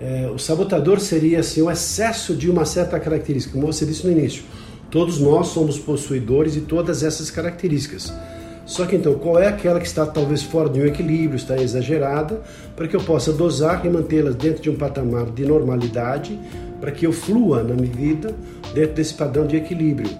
É, 0.00 0.30
o 0.32 0.38
sabotador 0.38 1.00
seria 1.00 1.40
assim, 1.40 1.60
o 1.60 1.68
excesso 1.68 2.36
de 2.36 2.48
uma 2.48 2.64
certa 2.64 3.00
característica, 3.00 3.52
como 3.52 3.66
você 3.66 3.84
disse 3.84 4.06
no 4.06 4.12
início. 4.12 4.44
Todos 4.92 5.18
nós 5.18 5.48
somos 5.48 5.76
possuidores 5.76 6.54
de 6.54 6.60
todas 6.60 7.02
essas 7.02 7.32
características. 7.32 8.12
Só 8.68 8.84
que 8.84 8.96
então, 8.96 9.14
qual 9.14 9.38
é 9.38 9.48
aquela 9.48 9.80
que 9.80 9.86
está 9.86 10.04
talvez 10.04 10.42
fora 10.42 10.68
de 10.68 10.78
um 10.78 10.84
equilíbrio, 10.84 11.36
está 11.36 11.56
exagerada, 11.56 12.42
para 12.76 12.86
que 12.86 12.94
eu 12.94 13.00
possa 13.00 13.32
dosar 13.32 13.84
e 13.86 13.88
mantê-las 13.88 14.34
dentro 14.34 14.62
de 14.62 14.68
um 14.68 14.76
patamar 14.76 15.24
de 15.30 15.42
normalidade, 15.46 16.38
para 16.78 16.92
que 16.92 17.06
eu 17.06 17.12
flua 17.12 17.62
na 17.62 17.74
minha 17.74 17.90
vida 17.90 18.34
dentro 18.74 18.92
desse 18.92 19.14
padrão 19.14 19.46
de 19.46 19.56
equilíbrio. 19.56 20.10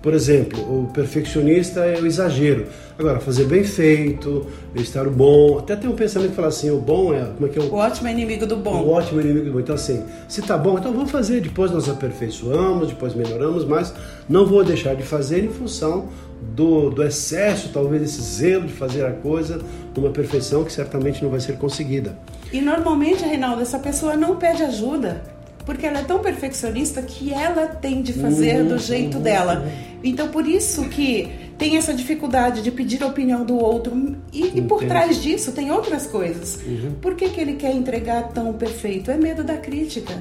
Por 0.00 0.14
exemplo, 0.14 0.60
o 0.60 0.86
perfeccionista 0.92 1.80
é 1.80 2.00
o 2.00 2.06
exagero. 2.06 2.66
Agora, 2.98 3.18
fazer 3.18 3.44
bem 3.44 3.64
feito, 3.64 4.46
estar 4.74 5.06
o 5.06 5.10
bom. 5.10 5.58
Até 5.58 5.74
tem 5.74 5.90
um 5.90 5.96
pensamento 5.96 6.30
que 6.30 6.36
fala 6.36 6.48
assim: 6.48 6.70
o 6.70 6.78
bom 6.78 7.12
é. 7.12 7.24
Como 7.24 7.46
é 7.46 7.48
que 7.50 7.58
é 7.58 7.62
o, 7.62 7.66
o 7.66 7.74
ótimo 7.74 8.08
é 8.08 8.12
inimigo 8.12 8.46
do 8.46 8.56
bom. 8.56 8.84
O 8.84 8.90
ótimo 8.90 9.20
é 9.20 9.24
inimigo 9.24 9.46
do 9.46 9.52
bom. 9.52 9.60
Então, 9.60 9.74
assim, 9.74 10.04
se 10.28 10.40
tá 10.42 10.56
bom, 10.56 10.78
então 10.78 10.92
vamos 10.92 11.10
fazer. 11.10 11.40
Depois 11.40 11.72
nós 11.72 11.88
aperfeiçoamos, 11.88 12.88
depois 12.88 13.14
melhoramos, 13.14 13.64
mas 13.64 13.92
não 14.28 14.46
vou 14.46 14.62
deixar 14.62 14.94
de 14.94 15.02
fazer 15.02 15.44
em 15.44 15.48
função 15.48 16.08
do, 16.40 16.90
do 16.90 17.02
excesso, 17.02 17.70
talvez, 17.72 18.02
desse 18.02 18.22
zelo 18.22 18.66
de 18.66 18.72
fazer 18.72 19.04
a 19.04 19.12
coisa 19.12 19.60
numa 19.94 20.10
perfeição 20.10 20.64
que 20.64 20.72
certamente 20.72 21.22
não 21.22 21.30
vai 21.30 21.40
ser 21.40 21.56
conseguida. 21.56 22.18
E 22.52 22.60
normalmente, 22.60 23.24
Reinaldo, 23.24 23.62
essa 23.62 23.78
pessoa 23.78 24.16
não 24.16 24.36
pede 24.36 24.62
ajuda 24.62 25.22
porque 25.66 25.84
ela 25.84 25.98
é 25.98 26.04
tão 26.04 26.20
perfeccionista 26.20 27.02
que 27.02 27.34
ela 27.34 27.66
tem 27.66 28.00
de 28.00 28.12
fazer 28.12 28.60
uhum, 28.60 28.68
do 28.68 28.78
jeito 28.78 29.16
uhum, 29.16 29.22
dela. 29.22 29.60
Uhum. 29.60 29.98
Então, 30.04 30.28
por 30.28 30.46
isso 30.46 30.88
que 30.88 31.28
tem 31.58 31.76
essa 31.76 31.92
dificuldade 31.92 32.62
de 32.62 32.70
pedir 32.70 33.02
a 33.02 33.08
opinião 33.08 33.44
do 33.44 33.58
outro. 33.58 34.16
E, 34.32 34.58
e 34.58 34.62
por 34.62 34.84
trás 34.84 35.20
disso 35.20 35.50
tem 35.50 35.72
outras 35.72 36.06
coisas. 36.06 36.60
Uhum. 36.64 36.92
Por 37.02 37.16
que, 37.16 37.28
que 37.28 37.40
ele 37.40 37.54
quer 37.54 37.74
entregar 37.74 38.28
tão 38.28 38.52
perfeito? 38.52 39.10
É 39.10 39.16
medo 39.16 39.42
da 39.42 39.56
crítica. 39.56 40.14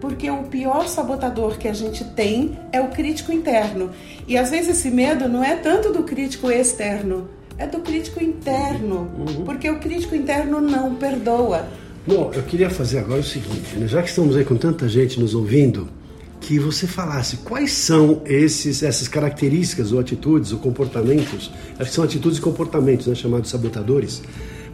Porque 0.00 0.30
o 0.30 0.44
pior 0.44 0.88
sabotador 0.88 1.58
que 1.58 1.66
a 1.66 1.72
gente 1.72 2.04
tem 2.04 2.58
é 2.72 2.80
o 2.80 2.88
crítico 2.88 3.32
interno. 3.32 3.90
E 4.26 4.36
às 4.36 4.50
vezes 4.50 4.78
esse 4.78 4.90
medo 4.90 5.28
não 5.28 5.42
é 5.42 5.56
tanto 5.56 5.92
do 5.92 6.04
crítico 6.04 6.50
externo, 6.50 7.28
é 7.56 7.66
do 7.66 7.80
crítico 7.80 8.22
interno. 8.22 9.10
Uhum. 9.18 9.44
Porque 9.44 9.68
o 9.68 9.78
crítico 9.78 10.14
interno 10.14 10.60
não 10.60 10.94
perdoa. 10.94 11.68
Bom, 12.06 12.30
eu 12.34 12.42
queria 12.42 12.70
fazer 12.70 13.00
agora 13.00 13.20
o 13.20 13.24
seguinte, 13.24 13.76
né? 13.76 13.86
já 13.86 14.02
que 14.02 14.08
estamos 14.08 14.34
aí 14.36 14.44
com 14.44 14.56
tanta 14.56 14.88
gente 14.88 15.20
nos 15.20 15.34
ouvindo, 15.34 15.88
que 16.40 16.58
você 16.58 16.86
falasse 16.86 17.38
quais 17.38 17.72
são 17.72 18.22
esses, 18.24 18.82
essas 18.82 19.08
características 19.08 19.92
ou 19.92 20.00
atitudes 20.00 20.52
ou 20.52 20.58
comportamentos, 20.58 21.50
acho 21.78 21.90
que 21.90 21.94
são 21.94 22.04
atitudes 22.04 22.38
e 22.38 22.40
comportamentos, 22.40 23.06
né, 23.08 23.14
chamados 23.14 23.50
sabotadores, 23.50 24.22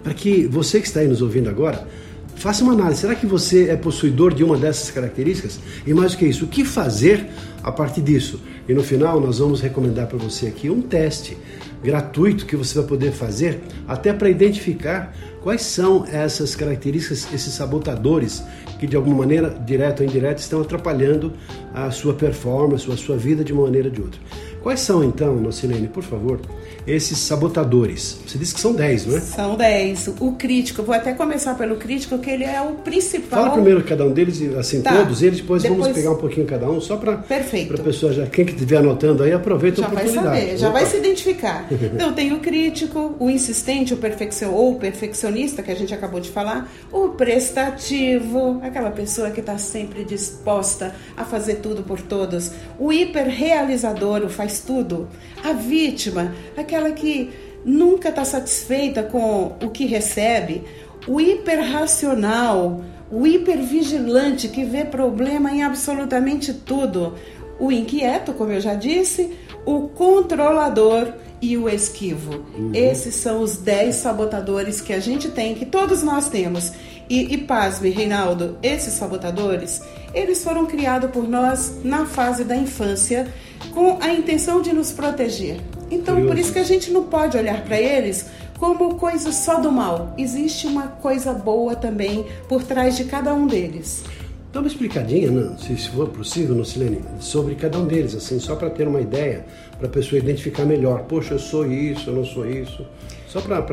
para 0.02 0.14
que 0.14 0.46
você 0.46 0.80
que 0.80 0.86
está 0.86 1.00
aí 1.00 1.08
nos 1.08 1.22
ouvindo 1.22 1.48
agora 1.48 1.88
faça 2.36 2.62
uma 2.62 2.72
análise. 2.72 3.00
Será 3.00 3.14
que 3.14 3.26
você 3.26 3.68
é 3.68 3.76
possuidor 3.76 4.34
de 4.34 4.44
uma 4.44 4.56
dessas 4.56 4.90
características? 4.90 5.60
E 5.86 5.94
mais 5.94 6.12
do 6.12 6.18
que 6.18 6.26
isso, 6.26 6.44
o 6.44 6.48
que 6.48 6.64
fazer 6.64 7.26
a 7.62 7.72
partir 7.72 8.02
disso? 8.02 8.40
E 8.68 8.74
no 8.74 8.82
final 8.82 9.20
nós 9.20 9.38
vamos 9.38 9.60
recomendar 9.60 10.06
para 10.06 10.18
você 10.18 10.46
aqui 10.46 10.70
um 10.70 10.80
teste 10.80 11.36
gratuito 11.82 12.46
que 12.46 12.56
você 12.56 12.78
vai 12.78 12.86
poder 12.86 13.12
fazer 13.12 13.60
até 13.86 14.12
para 14.12 14.30
identificar 14.30 15.12
Quais 15.44 15.60
são 15.60 16.06
essas 16.06 16.56
características, 16.56 17.28
esses 17.30 17.52
sabotadores 17.52 18.42
que 18.80 18.86
de 18.86 18.96
alguma 18.96 19.18
maneira, 19.18 19.50
direta 19.50 20.02
ou 20.02 20.08
indireta, 20.08 20.40
estão 20.40 20.62
atrapalhando 20.62 21.34
a 21.74 21.90
sua 21.90 22.14
performance, 22.14 22.90
a 22.90 22.96
sua 22.96 23.18
vida 23.18 23.44
de 23.44 23.52
uma 23.52 23.64
maneira 23.64 23.88
ou 23.88 23.94
de 23.94 24.00
outra? 24.00 24.18
Quais 24.64 24.80
são 24.80 25.04
então, 25.04 25.36
Nocilene, 25.36 25.88
por 25.88 26.02
favor, 26.02 26.40
esses 26.86 27.18
sabotadores? 27.18 28.16
Você 28.26 28.38
disse 28.38 28.54
que 28.54 28.60
são 28.62 28.72
10, 28.72 29.06
não 29.06 29.16
é? 29.18 29.20
São 29.20 29.56
10. 29.56 30.14
O 30.18 30.32
crítico, 30.32 30.82
vou 30.82 30.94
até 30.94 31.12
começar 31.12 31.54
pelo 31.54 31.76
crítico, 31.76 32.16
que 32.16 32.30
ele 32.30 32.44
é 32.44 32.62
o 32.62 32.72
principal. 32.76 33.42
Fala 33.42 33.50
primeiro 33.50 33.84
cada 33.84 34.06
um 34.06 34.10
deles, 34.10 34.40
assim, 34.56 34.80
tá. 34.80 34.96
todos 34.96 35.22
eles, 35.22 35.42
depois, 35.42 35.62
depois, 35.62 35.80
vamos 35.80 35.94
pegar 35.94 36.12
um 36.12 36.16
pouquinho 36.16 36.46
cada 36.46 36.66
um, 36.66 36.80
só 36.80 36.96
para 36.96 37.12
a 37.12 37.82
pessoa 37.82 38.14
já, 38.14 38.24
quem 38.24 38.46
que 38.46 38.52
estiver 38.52 38.78
anotando 38.78 39.22
aí, 39.22 39.32
aproveita 39.34 39.82
já 39.82 39.86
a 39.86 39.90
oportunidade. 39.90 40.28
Vai 40.28 40.40
saber, 40.40 40.56
já 40.56 40.70
vai 40.70 40.86
se 40.86 40.96
identificar. 40.96 41.68
então, 41.70 42.14
tem 42.14 42.32
o 42.32 42.40
crítico, 42.40 43.16
o 43.20 43.28
insistente, 43.28 43.92
o 43.92 43.98
perfeccion, 43.98 44.50
ou 44.50 44.72
o 44.72 44.78
perfeccionista, 44.78 45.62
que 45.62 45.70
a 45.70 45.76
gente 45.76 45.92
acabou 45.92 46.20
de 46.20 46.30
falar, 46.30 46.72
o 46.90 47.10
prestativo, 47.10 48.62
aquela 48.62 48.90
pessoa 48.90 49.30
que 49.30 49.40
está 49.40 49.58
sempre 49.58 50.06
disposta 50.06 50.94
a 51.14 51.22
fazer 51.22 51.56
tudo 51.56 51.82
por 51.82 52.00
todos, 52.00 52.50
o 52.78 52.90
hiperrealizador, 52.90 54.22
o 54.24 54.30
faz 54.30 54.53
tudo, 54.60 55.08
a 55.42 55.52
vítima, 55.52 56.34
aquela 56.56 56.84
aquela 56.84 56.90
que 56.90 57.30
nunca 57.64 58.10
está 58.10 58.24
satisfeita 58.24 59.02
com 59.02 59.56
o 59.62 59.70
que 59.70 59.86
recebe, 59.86 60.64
o 61.06 61.20
hiperracional, 61.20 62.82
o 63.10 63.26
hipervigilante 63.26 64.48
que 64.48 64.64
vê 64.64 64.84
problema 64.84 65.50
em 65.50 65.62
absolutamente 65.62 66.52
tudo, 66.52 67.14
o 67.58 67.70
inquieto, 67.70 68.32
como 68.32 68.50
eu 68.50 68.60
já 68.60 68.74
disse, 68.74 69.32
o 69.64 69.88
controlador 69.88 71.12
e 71.40 71.56
o 71.56 71.68
esquivo. 71.68 72.44
Uhum. 72.56 72.72
Esses 72.74 73.14
são 73.14 73.40
os 73.40 73.56
10 73.58 73.94
sabotadores 73.94 74.80
que 74.80 74.92
a 74.92 74.98
gente 74.98 75.30
tem, 75.30 75.54
que 75.54 75.64
todos 75.64 76.02
nós 76.02 76.28
temos. 76.28 76.72
E, 77.08 77.34
e 77.34 77.38
pasme, 77.38 77.90
Reinaldo, 77.90 78.58
esses 78.62 78.94
sabotadores, 78.94 79.80
eles 80.14 80.42
foram 80.42 80.64
criados 80.66 81.10
por 81.10 81.28
nós 81.28 81.74
na 81.84 82.06
fase 82.06 82.44
da 82.44 82.56
infância 82.56 83.30
com 83.72 83.98
a 84.00 84.12
intenção 84.12 84.62
de 84.62 84.72
nos 84.72 84.92
proteger. 84.92 85.60
Então, 85.90 86.14
Curioso. 86.14 86.28
por 86.28 86.38
isso 86.38 86.52
que 86.52 86.58
a 86.58 86.64
gente 86.64 86.90
não 86.90 87.04
pode 87.04 87.36
olhar 87.36 87.62
para 87.64 87.80
eles 87.80 88.26
como 88.58 88.94
coisa 88.94 89.32
só 89.32 89.60
do 89.60 89.70
mal. 89.70 90.14
Existe 90.16 90.66
uma 90.66 90.88
coisa 90.88 91.32
boa 91.32 91.74
também 91.74 92.24
por 92.48 92.62
trás 92.62 92.96
de 92.96 93.04
cada 93.04 93.34
um 93.34 93.46
deles. 93.46 94.04
Dá 94.52 94.60
uma 94.60 94.68
explicadinha, 94.68 95.30
não, 95.32 95.58
se 95.58 95.76
for 95.88 96.08
possível, 96.08 96.54
Lucilene, 96.54 97.00
sobre 97.18 97.56
cada 97.56 97.76
um 97.76 97.86
deles, 97.86 98.14
assim, 98.14 98.38
só 98.38 98.54
para 98.54 98.70
ter 98.70 98.86
uma 98.86 99.00
ideia, 99.00 99.44
para 99.78 99.88
a 99.88 99.90
pessoa 99.90 100.16
identificar 100.16 100.64
melhor. 100.64 101.02
Poxa, 101.08 101.34
eu 101.34 101.40
sou 101.40 101.66
isso, 101.66 102.10
eu 102.10 102.14
não 102.14 102.24
sou 102.24 102.48
isso. 102.48 102.86
Só 103.26 103.40
para 103.40 103.64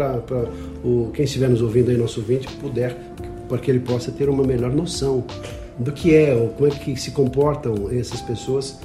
quem 1.13 1.23
estiver 1.23 1.49
nos 1.49 1.61
ouvindo 1.61 1.91
aí, 1.91 1.97
nosso 1.97 2.19
ouvinte, 2.19 2.47
puder, 2.57 2.97
para 3.47 3.59
que 3.59 3.69
ele 3.69 3.79
possa 3.79 4.11
ter 4.11 4.27
uma 4.27 4.43
melhor 4.43 4.73
noção 4.73 5.23
do 5.77 5.91
que 5.91 6.15
é, 6.15 6.33
ou 6.33 6.49
como 6.49 6.67
é 6.67 6.71
que 6.71 6.95
se 6.99 7.11
comportam 7.11 7.87
essas 7.91 8.19
pessoas 8.21 8.79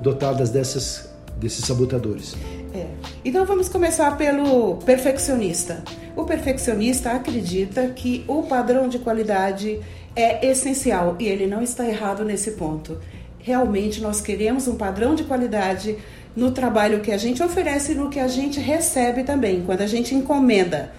dotadas 0.00 0.50
dessas, 0.50 1.08
desses 1.36 1.64
sabotadores. 1.64 2.36
É. 2.74 2.86
Então 3.24 3.44
vamos 3.44 3.68
começar 3.68 4.16
pelo 4.16 4.76
perfeccionista. 4.76 5.82
O 6.16 6.24
perfeccionista 6.24 7.12
acredita 7.12 7.88
que 7.88 8.24
o 8.28 8.42
padrão 8.44 8.88
de 8.88 8.98
qualidade 8.98 9.80
é 10.14 10.46
essencial 10.46 11.16
e 11.18 11.26
ele 11.26 11.46
não 11.46 11.62
está 11.62 11.86
errado 11.86 12.24
nesse 12.24 12.52
ponto. 12.52 12.98
Realmente 13.38 14.00
nós 14.00 14.20
queremos 14.20 14.68
um 14.68 14.76
padrão 14.76 15.14
de 15.14 15.24
qualidade 15.24 15.96
no 16.36 16.50
trabalho 16.52 17.00
que 17.00 17.10
a 17.10 17.16
gente 17.16 17.42
oferece 17.42 17.92
e 17.92 17.94
no 17.94 18.08
que 18.08 18.20
a 18.20 18.28
gente 18.28 18.60
recebe 18.60 19.24
também, 19.24 19.62
quando 19.62 19.80
a 19.80 19.86
gente 19.86 20.14
encomenda. 20.14 20.92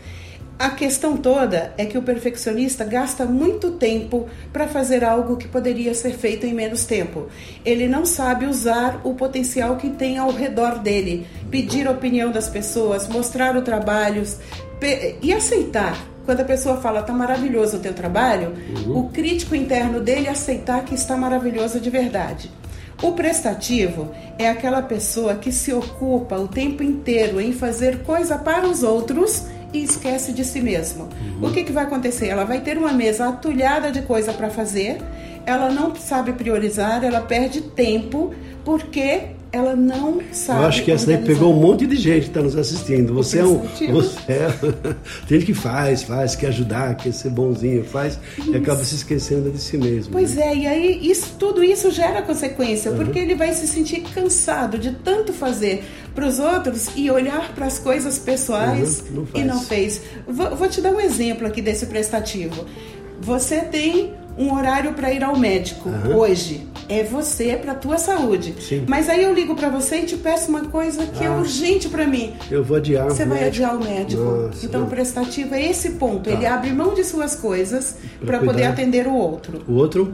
A 0.61 0.69
questão 0.69 1.17
toda 1.17 1.73
é 1.75 1.87
que 1.87 1.97
o 1.97 2.03
perfeccionista 2.03 2.85
gasta 2.85 3.25
muito 3.25 3.71
tempo 3.71 4.29
para 4.53 4.67
fazer 4.67 5.03
algo 5.03 5.35
que 5.35 5.47
poderia 5.47 5.91
ser 5.95 6.11
feito 6.11 6.45
em 6.45 6.53
menos 6.53 6.85
tempo. 6.85 7.29
Ele 7.65 7.87
não 7.87 8.05
sabe 8.05 8.45
usar 8.45 9.01
o 9.03 9.15
potencial 9.15 9.77
que 9.77 9.89
tem 9.89 10.19
ao 10.19 10.29
redor 10.29 10.77
dele, 10.77 11.25
pedir 11.49 11.87
a 11.87 11.91
opinião 11.91 12.31
das 12.31 12.47
pessoas, 12.47 13.07
mostrar 13.07 13.57
o 13.57 13.63
trabalho 13.63 14.21
e 15.19 15.33
aceitar. 15.33 15.97
Quando 16.25 16.41
a 16.41 16.45
pessoa 16.45 16.77
fala 16.77 17.01
tá 17.01 17.11
maravilhoso 17.11 17.77
o 17.77 17.79
teu 17.79 17.95
trabalho, 17.95 18.53
uhum. 18.85 18.99
o 18.99 19.09
crítico 19.09 19.55
interno 19.55 19.99
dele 19.99 20.27
aceitar 20.27 20.85
que 20.85 20.93
está 20.93 21.17
maravilhoso 21.17 21.79
de 21.79 21.89
verdade. 21.89 22.51
O 23.01 23.13
prestativo 23.13 24.11
é 24.37 24.47
aquela 24.47 24.83
pessoa 24.83 25.33
que 25.33 25.51
se 25.51 25.73
ocupa 25.73 26.35
o 26.35 26.47
tempo 26.47 26.83
inteiro 26.83 27.41
em 27.41 27.51
fazer 27.51 28.03
coisa 28.03 28.37
para 28.37 28.67
os 28.67 28.83
outros 28.83 29.47
e 29.73 29.83
esquece 29.83 30.33
de 30.33 30.43
si 30.43 30.61
mesmo. 30.61 31.03
Uhum. 31.03 31.47
O 31.49 31.51
que, 31.51 31.63
que 31.63 31.71
vai 31.71 31.83
acontecer? 31.83 32.27
Ela 32.27 32.43
vai 32.43 32.61
ter 32.61 32.77
uma 32.77 32.91
mesa 32.91 33.29
atulhada 33.29 33.91
de 33.91 34.01
coisa 34.01 34.33
para 34.33 34.49
fazer, 34.49 35.01
ela 35.45 35.69
não 35.69 35.95
sabe 35.95 36.33
priorizar, 36.33 37.03
ela 37.03 37.21
perde 37.21 37.61
tempo 37.61 38.33
porque 38.63 39.29
ela 39.51 39.75
não 39.75 40.21
sabe. 40.31 40.61
Eu 40.61 40.65
acho 40.67 40.83
que 40.83 40.91
essa 40.91 41.07
daí 41.07 41.17
pegou 41.17 41.53
um 41.53 41.59
monte 41.59 41.85
de 41.85 41.97
gente 41.97 42.23
que 42.23 42.29
está 42.29 42.41
nos 42.41 42.55
assistindo. 42.55 43.13
Você 43.13 43.39
é 43.39 43.43
um. 43.43 43.59
Você 43.91 44.31
é, 44.31 44.47
tem 45.27 45.39
gente 45.39 45.45
que 45.45 45.53
faz, 45.53 46.03
faz, 46.03 46.35
quer 46.35 46.47
ajudar, 46.47 46.95
quer 46.95 47.11
ser 47.11 47.29
bonzinho, 47.29 47.83
faz 47.83 48.17
isso. 48.37 48.51
e 48.51 48.55
acaba 48.55 48.81
se 48.83 48.95
esquecendo 48.95 49.51
de 49.51 49.57
si 49.57 49.77
mesmo. 49.77 50.13
Pois 50.13 50.35
né? 50.35 50.47
é, 50.47 50.55
e 50.55 50.67
aí 50.67 50.99
isso, 51.11 51.35
tudo 51.37 51.61
isso 51.61 51.91
gera 51.91 52.21
consequência, 52.21 52.91
uhum. 52.91 52.97
porque 52.97 53.19
ele 53.19 53.35
vai 53.35 53.53
se 53.53 53.67
sentir 53.67 54.01
cansado 54.01 54.77
de 54.77 54.91
tanto 54.91 55.33
fazer 55.33 55.83
para 56.15 56.25
os 56.25 56.39
outros 56.39 56.89
e 56.95 57.11
olhar 57.11 57.53
para 57.53 57.65
as 57.65 57.77
coisas 57.77 58.17
pessoais 58.17 59.03
uhum, 59.09 59.27
não 59.33 59.41
e 59.41 59.43
não 59.43 59.61
fez. 59.61 60.01
Vou, 60.27 60.55
vou 60.55 60.69
te 60.69 60.79
dar 60.79 60.91
um 60.91 60.99
exemplo 60.99 61.45
aqui 61.45 61.61
desse 61.61 61.87
prestativo. 61.87 62.65
Você 63.19 63.59
tem 63.61 64.13
um 64.37 64.53
horário 64.53 64.93
para 64.93 65.11
ir 65.11 65.23
ao 65.23 65.37
médico 65.37 65.89
uhum. 65.89 66.15
hoje 66.15 66.70
é 66.93 67.03
você 67.03 67.55
para 67.55 67.73
tua 67.73 67.97
saúde. 67.97 68.53
Sim. 68.59 68.83
Mas 68.87 69.07
aí 69.07 69.23
eu 69.23 69.33
ligo 69.33 69.55
para 69.55 69.69
você 69.69 69.97
e 69.99 70.05
te 70.05 70.17
peço 70.17 70.49
uma 70.49 70.65
coisa 70.65 71.05
que 71.05 71.23
é 71.23 71.27
Ah. 71.27 71.37
urgente 71.37 71.87
para 71.87 72.05
mim. 72.05 72.33
Eu 72.51 72.63
vou 72.63 72.75
adiar 72.77 73.05
Você 73.05 73.23
vai 73.25 73.39
médico. 73.43 73.65
adiar 73.65 73.75
o 73.81 73.83
médico. 73.83 74.21
Nossa, 74.23 74.65
então 74.65 74.81
não. 74.81 74.87
o 74.87 74.89
prestativo 74.89 75.55
é 75.55 75.65
esse 75.69 75.91
ponto. 75.91 76.29
Tá. 76.29 76.31
Ele 76.31 76.45
abre 76.45 76.71
mão 76.73 76.93
de 76.93 77.03
suas 77.03 77.35
coisas 77.35 77.95
para 78.25 78.39
poder 78.39 78.63
atender 78.65 79.07
o 79.07 79.13
outro. 79.13 79.61
O 79.67 79.73
outro? 79.75 80.13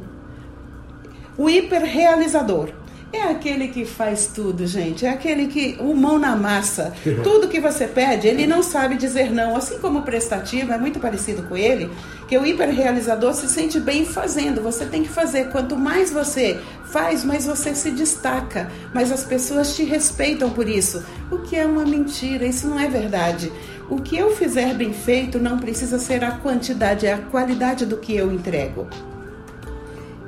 O 1.37 1.49
hiperrealizador. 1.49 2.69
É 3.11 3.23
aquele 3.23 3.69
que 3.69 3.85
faz 3.85 4.27
tudo, 4.27 4.67
gente. 4.67 5.05
É 5.05 5.09
aquele 5.09 5.47
que. 5.47 5.77
O 5.79 5.95
mão 5.95 6.19
na 6.19 6.35
massa. 6.35 6.93
Tudo 7.23 7.47
que 7.47 7.59
você 7.59 7.87
pede, 7.87 8.27
ele 8.27 8.45
não 8.45 8.61
sabe 8.61 8.97
dizer 8.97 9.31
não. 9.31 9.55
Assim 9.55 9.79
como 9.79 9.99
o 9.99 10.01
prestativo 10.01 10.73
é 10.73 10.77
muito 10.77 10.99
parecido 10.99 11.43
com 11.43 11.55
ele, 11.55 11.89
que 12.27 12.37
o 12.37 12.45
hiperrealizador 12.45 13.33
se 13.33 13.47
sente 13.47 13.79
bem 13.79 14.05
fazendo. 14.05 14.61
Você 14.61 14.85
tem 14.85 15.03
que 15.03 15.09
fazer. 15.09 15.49
Quanto 15.49 15.77
mais 15.77 16.11
você 16.11 16.59
faz, 16.83 17.23
mais 17.23 17.45
você 17.45 17.73
se 17.73 17.91
destaca. 17.91 18.69
Mas 18.93 19.09
as 19.09 19.23
pessoas 19.23 19.73
te 19.75 19.83
respeitam 19.85 20.49
por 20.49 20.67
isso. 20.67 21.01
O 21.31 21.37
que 21.39 21.55
é 21.55 21.65
uma 21.65 21.85
mentira, 21.85 22.45
isso 22.45 22.67
não 22.67 22.77
é 22.77 22.89
verdade. 22.89 23.51
O 23.89 24.01
que 24.01 24.17
eu 24.17 24.35
fizer 24.35 24.73
bem 24.73 24.91
feito 24.91 25.39
não 25.39 25.57
precisa 25.57 25.97
ser 25.97 26.21
a 26.25 26.31
quantidade, 26.31 27.05
é 27.05 27.13
a 27.13 27.17
qualidade 27.19 27.85
do 27.85 27.95
que 27.95 28.13
eu 28.13 28.33
entrego. 28.33 28.85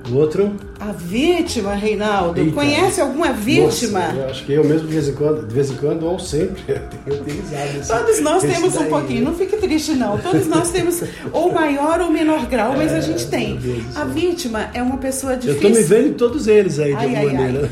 O 0.10 0.15
outro? 0.15 0.56
A 0.79 0.91
vítima, 0.91 1.74
Reinaldo. 1.75 2.39
Eita. 2.39 2.51
Conhece 2.53 3.00
alguma 3.01 3.32
vítima? 3.34 4.00
Nossa, 4.00 4.15
eu 4.18 4.25
acho 4.29 4.46
que 4.46 4.53
eu 4.53 4.63
mesmo 4.63 4.88
de 4.88 4.94
vez 4.94 5.08
em 5.08 5.13
quando, 5.13 5.48
de 5.48 5.53
vez 5.53 5.70
em 5.70 5.75
quando 5.75 6.06
ou 6.06 6.18
sempre, 6.18 6.62
eu 7.06 7.18
tenho 7.18 7.22
utilizado 7.22 7.77
esse 7.79 7.89
Todos 7.91 8.20
nós 8.22 8.41
temos 8.41 8.75
um 8.75 8.79
daí, 8.79 8.89
pouquinho, 8.89 9.20
né? 9.20 9.25
não 9.29 9.36
fique 9.36 9.58
triste 9.58 9.91
não. 9.94 10.18
Todos 10.18 10.48
nós 10.48 10.72
temos 10.72 11.03
ou 11.32 11.51
maior 11.51 12.01
ou 12.01 12.12
menor 12.12 12.46
grau, 12.48 12.74
mas 12.75 12.91
a 12.94 13.01
gente 13.01 13.27
tem. 13.27 13.60
É. 13.96 14.00
A 14.00 14.06
vítima 14.06 14.70
é 14.74 14.82
uma 14.82 14.98
pessoa 14.98 15.34
Eu 15.34 15.39
difícil. 15.39 15.62
tô 15.62 15.70
me 15.70 15.84
vendo 15.84 16.08
em 16.08 16.13
todos 16.13 16.48
eles 16.48 16.79
aí, 16.79 16.96
de 16.96 16.98
Ai, 16.98 17.06
alguma 17.06 17.20
ai, 17.20 17.27
ai. 17.27 17.34
maneira. 17.44 17.70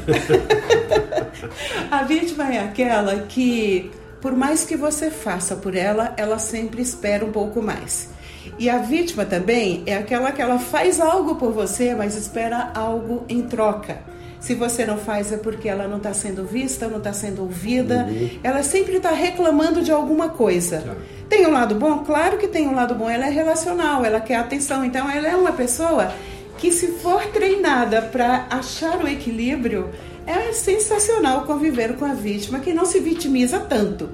A 1.90 2.04
vítima 2.04 2.54
é 2.54 2.60
aquela 2.60 3.16
que, 3.20 3.90
por 4.22 4.36
mais 4.36 4.64
que 4.64 4.76
você 4.76 5.10
faça 5.10 5.56
por 5.56 5.76
ela, 5.76 6.14
ela 6.18 6.38
sempre 6.38 6.82
espera 6.82 7.26
um 7.26 7.32
pouco 7.32 7.62
mais. 7.62 8.10
E 8.58 8.70
a 8.70 8.78
vítima 8.78 9.26
também 9.26 9.84
é 9.86 9.96
aquela 9.96 10.32
que 10.32 10.42
ela 10.42 10.60
faz 10.60 11.00
algo 11.00 11.36
por 11.36 11.52
você, 11.52 11.94
mas 11.96 12.16
espera 12.16 12.72
algo 12.74 13.24
em 13.30 13.42
troca. 13.44 14.00
Se 14.40 14.54
você 14.54 14.86
não 14.86 14.98
faz 14.98 15.32
é 15.32 15.38
porque 15.38 15.68
ela 15.68 15.88
não 15.88 15.98
está 15.98 16.14
sendo 16.14 16.46
vista, 16.46 16.88
não 16.88 17.00
está 17.00 17.12
sendo 17.12 17.42
ouvida. 17.42 18.08
Ela 18.44 18.64
sempre 18.64 18.98
está 18.98 19.12
reclamando 19.12 19.82
de 19.82 19.92
alguma 19.92 20.30
coisa. 20.30 20.82
Tá. 20.82 20.96
Tem 21.28 21.46
um 21.46 21.52
lado 21.52 21.76
bom? 21.76 22.00
Claro 22.00 22.38
que 22.38 22.48
tem 22.48 22.68
um 22.68 22.76
lado 22.76 22.96
bom. 22.96 23.10
Ela 23.10 23.28
é 23.28 23.30
relacional, 23.30 24.06
ela 24.06 24.22
quer 24.22 24.36
atenção. 24.36 24.86
Então, 24.86 25.10
ela 25.10 25.28
é 25.28 25.36
uma 25.36 25.52
pessoa 25.52 26.12
que, 26.58 26.72
se 26.72 26.88
for 26.88 27.26
treinada 27.28 28.02
para 28.02 28.48
achar 28.50 29.04
o 29.04 29.08
equilíbrio, 29.08 29.90
é 30.26 30.52
sensacional 30.54 31.46
conviver 31.46 31.96
com 31.96 32.06
a 32.06 32.14
vítima 32.14 32.60
que 32.60 32.74
não 32.74 32.86
se 32.86 33.00
vitimiza 33.00 33.60
tanto. 33.60 34.10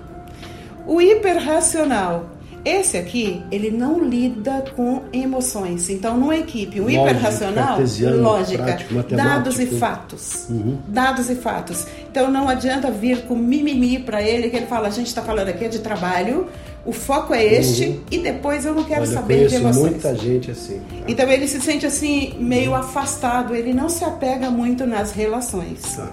O 0.87 1.01
hiperracional. 1.01 2.31
Esse 2.65 2.97
aqui, 2.97 3.41
ele 3.51 3.69
não 3.69 4.03
lida 4.03 4.63
com 4.75 5.01
emoções. 5.11 5.89
Então, 5.89 6.17
numa 6.17 6.37
equipe, 6.37 6.79
o 6.79 6.83
Lógica, 6.83 7.01
hiperracional, 7.01 7.79
lógica, 8.21 8.63
prático, 8.63 8.93
dados 9.15 9.59
e 9.59 9.65
fatos. 9.65 10.47
Dados 10.87 11.29
e 11.29 11.35
fatos. 11.35 11.85
Então, 12.09 12.31
não 12.31 12.47
adianta 12.47 12.89
vir 12.89 13.23
com 13.23 13.35
mimimi 13.35 13.99
para 13.99 14.21
ele, 14.21 14.49
que 14.49 14.55
ele 14.55 14.65
fala, 14.67 14.87
a 14.87 14.91
gente 14.91 15.07
está 15.07 15.21
falando 15.21 15.49
aqui 15.49 15.65
é 15.65 15.67
de 15.67 15.79
trabalho, 15.79 16.47
o 16.85 16.91
foco 16.91 17.33
é 17.33 17.43
este, 17.43 18.01
e 18.11 18.17
depois 18.19 18.65
eu 18.65 18.73
não 18.73 18.83
quero 18.83 19.01
Olha, 19.01 19.11
saber 19.11 19.47
de 19.47 19.55
emoções. 19.55 19.91
muita 19.91 20.15
gente 20.15 20.51
assim. 20.51 20.79
tá? 20.79 21.05
Então 21.07 21.29
ele 21.29 21.47
se 21.47 21.61
sente 21.61 21.85
assim, 21.85 22.35
meio 22.39 22.75
afastado, 22.75 23.55
ele 23.55 23.73
não 23.73 23.87
se 23.87 24.03
apega 24.03 24.49
muito 24.49 24.85
nas 24.85 25.11
relações. 25.11 25.81
Tá. 25.95 26.09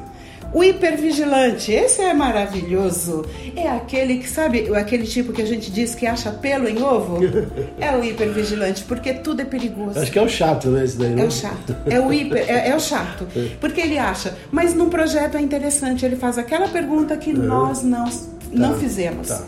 O 0.52 0.64
hipervigilante, 0.64 1.70
esse 1.70 2.02
é 2.02 2.12
maravilhoso. 2.12 3.24
É 3.54 3.68
aquele 3.68 4.18
que, 4.18 4.28
sabe, 4.28 4.74
aquele 4.74 5.04
tipo 5.04 5.32
que 5.32 5.42
a 5.42 5.46
gente 5.46 5.70
diz 5.70 5.94
que 5.94 6.06
acha 6.06 6.30
pelo 6.30 6.68
em 6.68 6.82
ovo? 6.82 7.18
É 7.80 7.96
o 7.96 8.04
hipervigilante, 8.04 8.84
porque 8.84 9.14
tudo 9.14 9.40
é 9.40 9.44
perigoso. 9.44 9.98
Acho 9.98 10.10
que 10.10 10.18
é 10.18 10.22
o 10.22 10.28
chato, 10.28 10.68
né? 10.68 10.84
Esse 10.84 10.98
daí, 10.98 11.10
né? 11.10 11.22
É 11.22 11.24
o 11.24 11.30
chato. 11.30 11.76
É 11.86 12.00
o 12.00 12.12
hiper, 12.12 12.44
é, 12.48 12.68
é 12.70 12.76
o 12.76 12.80
chato. 12.80 13.26
Porque 13.60 13.80
ele 13.80 13.98
acha, 13.98 14.36
mas 14.50 14.74
num 14.74 14.90
projeto 14.90 15.36
é 15.36 15.40
interessante, 15.40 16.04
ele 16.04 16.16
faz 16.16 16.36
aquela 16.36 16.68
pergunta 16.68 17.16
que 17.16 17.32
nós 17.32 17.82
não, 17.82 18.04
não 18.52 18.74
fizemos. 18.78 19.28
tá. 19.28 19.42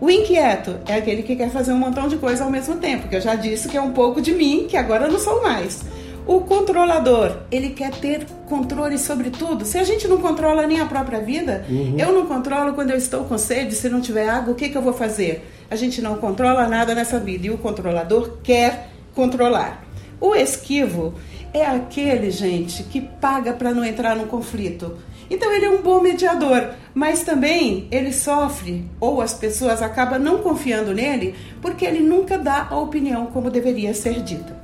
O 0.00 0.08
inquieto 0.10 0.76
é 0.86 0.94
aquele 0.94 1.22
que 1.22 1.34
quer 1.34 1.50
fazer 1.50 1.72
um 1.72 1.78
montão 1.78 2.08
de 2.08 2.16
coisa 2.16 2.44
ao 2.44 2.50
mesmo 2.50 2.76
tempo, 2.76 3.08
que 3.08 3.16
eu 3.16 3.20
já 3.20 3.34
disse 3.34 3.68
que 3.68 3.76
é 3.76 3.80
um 3.80 3.92
pouco 3.92 4.20
de 4.20 4.32
mim, 4.32 4.66
que 4.68 4.76
agora 4.76 5.06
eu 5.06 5.12
não 5.12 5.18
sou 5.18 5.42
mais. 5.42 5.80
O 6.28 6.42
controlador, 6.42 7.38
ele 7.50 7.70
quer 7.70 7.90
ter 7.90 8.26
controle 8.46 8.98
sobre 8.98 9.30
tudo. 9.30 9.64
Se 9.64 9.78
a 9.78 9.82
gente 9.82 10.06
não 10.06 10.18
controla 10.18 10.66
nem 10.66 10.78
a 10.78 10.84
própria 10.84 11.20
vida, 11.20 11.64
eu 11.96 12.12
não 12.12 12.26
controlo 12.26 12.74
quando 12.74 12.90
eu 12.90 12.98
estou 12.98 13.24
com 13.24 13.38
sede, 13.38 13.74
se 13.74 13.88
não 13.88 14.02
tiver 14.02 14.28
água, 14.28 14.52
o 14.52 14.54
que, 14.54 14.68
que 14.68 14.76
eu 14.76 14.82
vou 14.82 14.92
fazer? 14.92 15.50
A 15.70 15.74
gente 15.74 16.02
não 16.02 16.18
controla 16.18 16.68
nada 16.68 16.94
nessa 16.94 17.18
vida 17.18 17.46
e 17.46 17.50
o 17.50 17.56
controlador 17.56 18.36
quer 18.42 18.90
controlar. 19.14 19.82
O 20.20 20.34
esquivo 20.34 21.14
é 21.54 21.64
aquele, 21.64 22.30
gente, 22.30 22.82
que 22.82 23.00
paga 23.00 23.54
para 23.54 23.72
não 23.72 23.82
entrar 23.82 24.14
num 24.14 24.26
conflito. 24.26 24.98
Então 25.30 25.50
ele 25.50 25.64
é 25.64 25.70
um 25.70 25.80
bom 25.80 26.02
mediador, 26.02 26.74
mas 26.92 27.22
também 27.22 27.88
ele 27.90 28.12
sofre, 28.12 28.84
ou 29.00 29.22
as 29.22 29.32
pessoas 29.32 29.80
acabam 29.80 30.20
não 30.20 30.42
confiando 30.42 30.92
nele, 30.92 31.34
porque 31.62 31.86
ele 31.86 32.00
nunca 32.00 32.36
dá 32.36 32.68
a 32.70 32.78
opinião 32.78 33.26
como 33.28 33.50
deveria 33.50 33.94
ser 33.94 34.20
dita. 34.22 34.57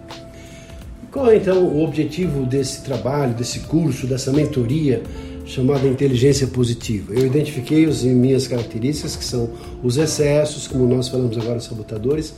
Qual 1.14 1.30
é 1.30 1.36
então 1.36 1.62
o 1.62 1.84
objetivo 1.84 2.44
desse 2.44 2.82
trabalho, 2.82 3.34
desse 3.34 3.60
curso, 3.60 4.04
dessa 4.04 4.32
mentoria 4.32 5.00
chamada 5.46 5.86
inteligência 5.86 6.48
positiva? 6.48 7.14
Eu 7.14 7.24
identifiquei 7.24 7.84
as 7.84 8.02
minhas 8.02 8.48
características, 8.48 9.14
que 9.14 9.24
são 9.24 9.48
os 9.80 9.96
excessos, 9.96 10.66
como 10.66 10.84
nós 10.88 11.08
falamos 11.08 11.38
agora, 11.38 11.58
os 11.58 11.66
sabotadores. 11.66 12.34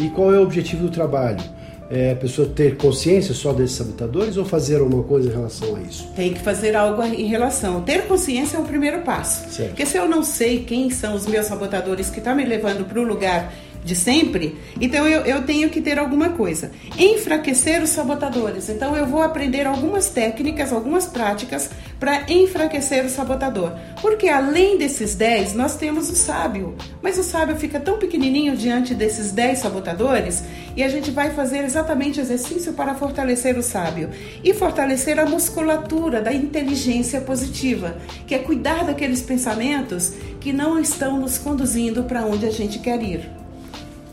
E 0.00 0.08
qual 0.10 0.32
é 0.32 0.38
o 0.38 0.44
objetivo 0.44 0.84
do 0.84 0.90
trabalho? 0.90 1.42
É 1.90 2.12
a 2.12 2.14
pessoa 2.14 2.46
ter 2.46 2.76
consciência 2.76 3.34
só 3.34 3.52
desses 3.52 3.74
sabotadores 3.74 4.36
ou 4.36 4.44
fazer 4.44 4.76
alguma 4.76 5.02
coisa 5.02 5.28
em 5.28 5.32
relação 5.32 5.74
a 5.74 5.80
isso? 5.80 6.06
Tem 6.14 6.32
que 6.32 6.38
fazer 6.38 6.76
algo 6.76 7.02
em 7.02 7.26
relação. 7.26 7.82
Ter 7.82 8.06
consciência 8.06 8.58
é 8.58 8.60
o 8.60 8.64
primeiro 8.64 9.00
passo. 9.00 9.50
Certo. 9.50 9.70
Porque 9.70 9.84
se 9.84 9.98
eu 9.98 10.08
não 10.08 10.22
sei 10.22 10.62
quem 10.62 10.88
são 10.88 11.16
os 11.16 11.26
meus 11.26 11.46
sabotadores 11.46 12.08
que 12.08 12.18
estão 12.18 12.36
me 12.36 12.44
levando 12.44 12.84
para 12.84 13.00
o 13.00 13.02
lugar 13.02 13.52
de 13.84 13.96
sempre, 13.96 14.56
então 14.80 15.06
eu, 15.06 15.22
eu 15.22 15.42
tenho 15.42 15.70
que 15.70 15.80
ter 15.80 15.98
alguma 15.98 16.30
coisa. 16.30 16.70
Enfraquecer 16.98 17.82
os 17.82 17.90
sabotadores. 17.90 18.68
Então 18.68 18.94
eu 18.96 19.06
vou 19.06 19.22
aprender 19.22 19.66
algumas 19.66 20.10
técnicas, 20.10 20.72
algumas 20.72 21.06
práticas 21.06 21.70
para 21.98 22.30
enfraquecer 22.30 23.04
o 23.04 23.08
sabotador. 23.08 23.72
Porque 24.00 24.28
além 24.28 24.76
desses 24.76 25.14
10, 25.14 25.54
nós 25.54 25.76
temos 25.76 26.10
o 26.10 26.16
sábio. 26.16 26.74
Mas 27.02 27.18
o 27.18 27.22
sábio 27.22 27.56
fica 27.56 27.80
tão 27.80 27.98
pequenininho 27.98 28.56
diante 28.56 28.94
desses 28.94 29.32
10 29.32 29.58
sabotadores 29.58 30.42
e 30.76 30.82
a 30.82 30.88
gente 30.88 31.10
vai 31.10 31.30
fazer 31.30 31.64
exatamente 31.64 32.20
exercício 32.20 32.72
para 32.74 32.94
fortalecer 32.94 33.58
o 33.58 33.62
sábio 33.62 34.10
e 34.44 34.52
fortalecer 34.52 35.18
a 35.18 35.26
musculatura 35.26 36.20
da 36.20 36.32
inteligência 36.32 37.20
positiva, 37.20 37.96
que 38.26 38.34
é 38.34 38.38
cuidar 38.38 38.84
daqueles 38.84 39.22
pensamentos 39.22 40.12
que 40.40 40.52
não 40.52 40.78
estão 40.78 41.18
nos 41.18 41.38
conduzindo 41.38 42.04
para 42.04 42.24
onde 42.24 42.46
a 42.46 42.50
gente 42.50 42.78
quer 42.78 43.02
ir. 43.02 43.39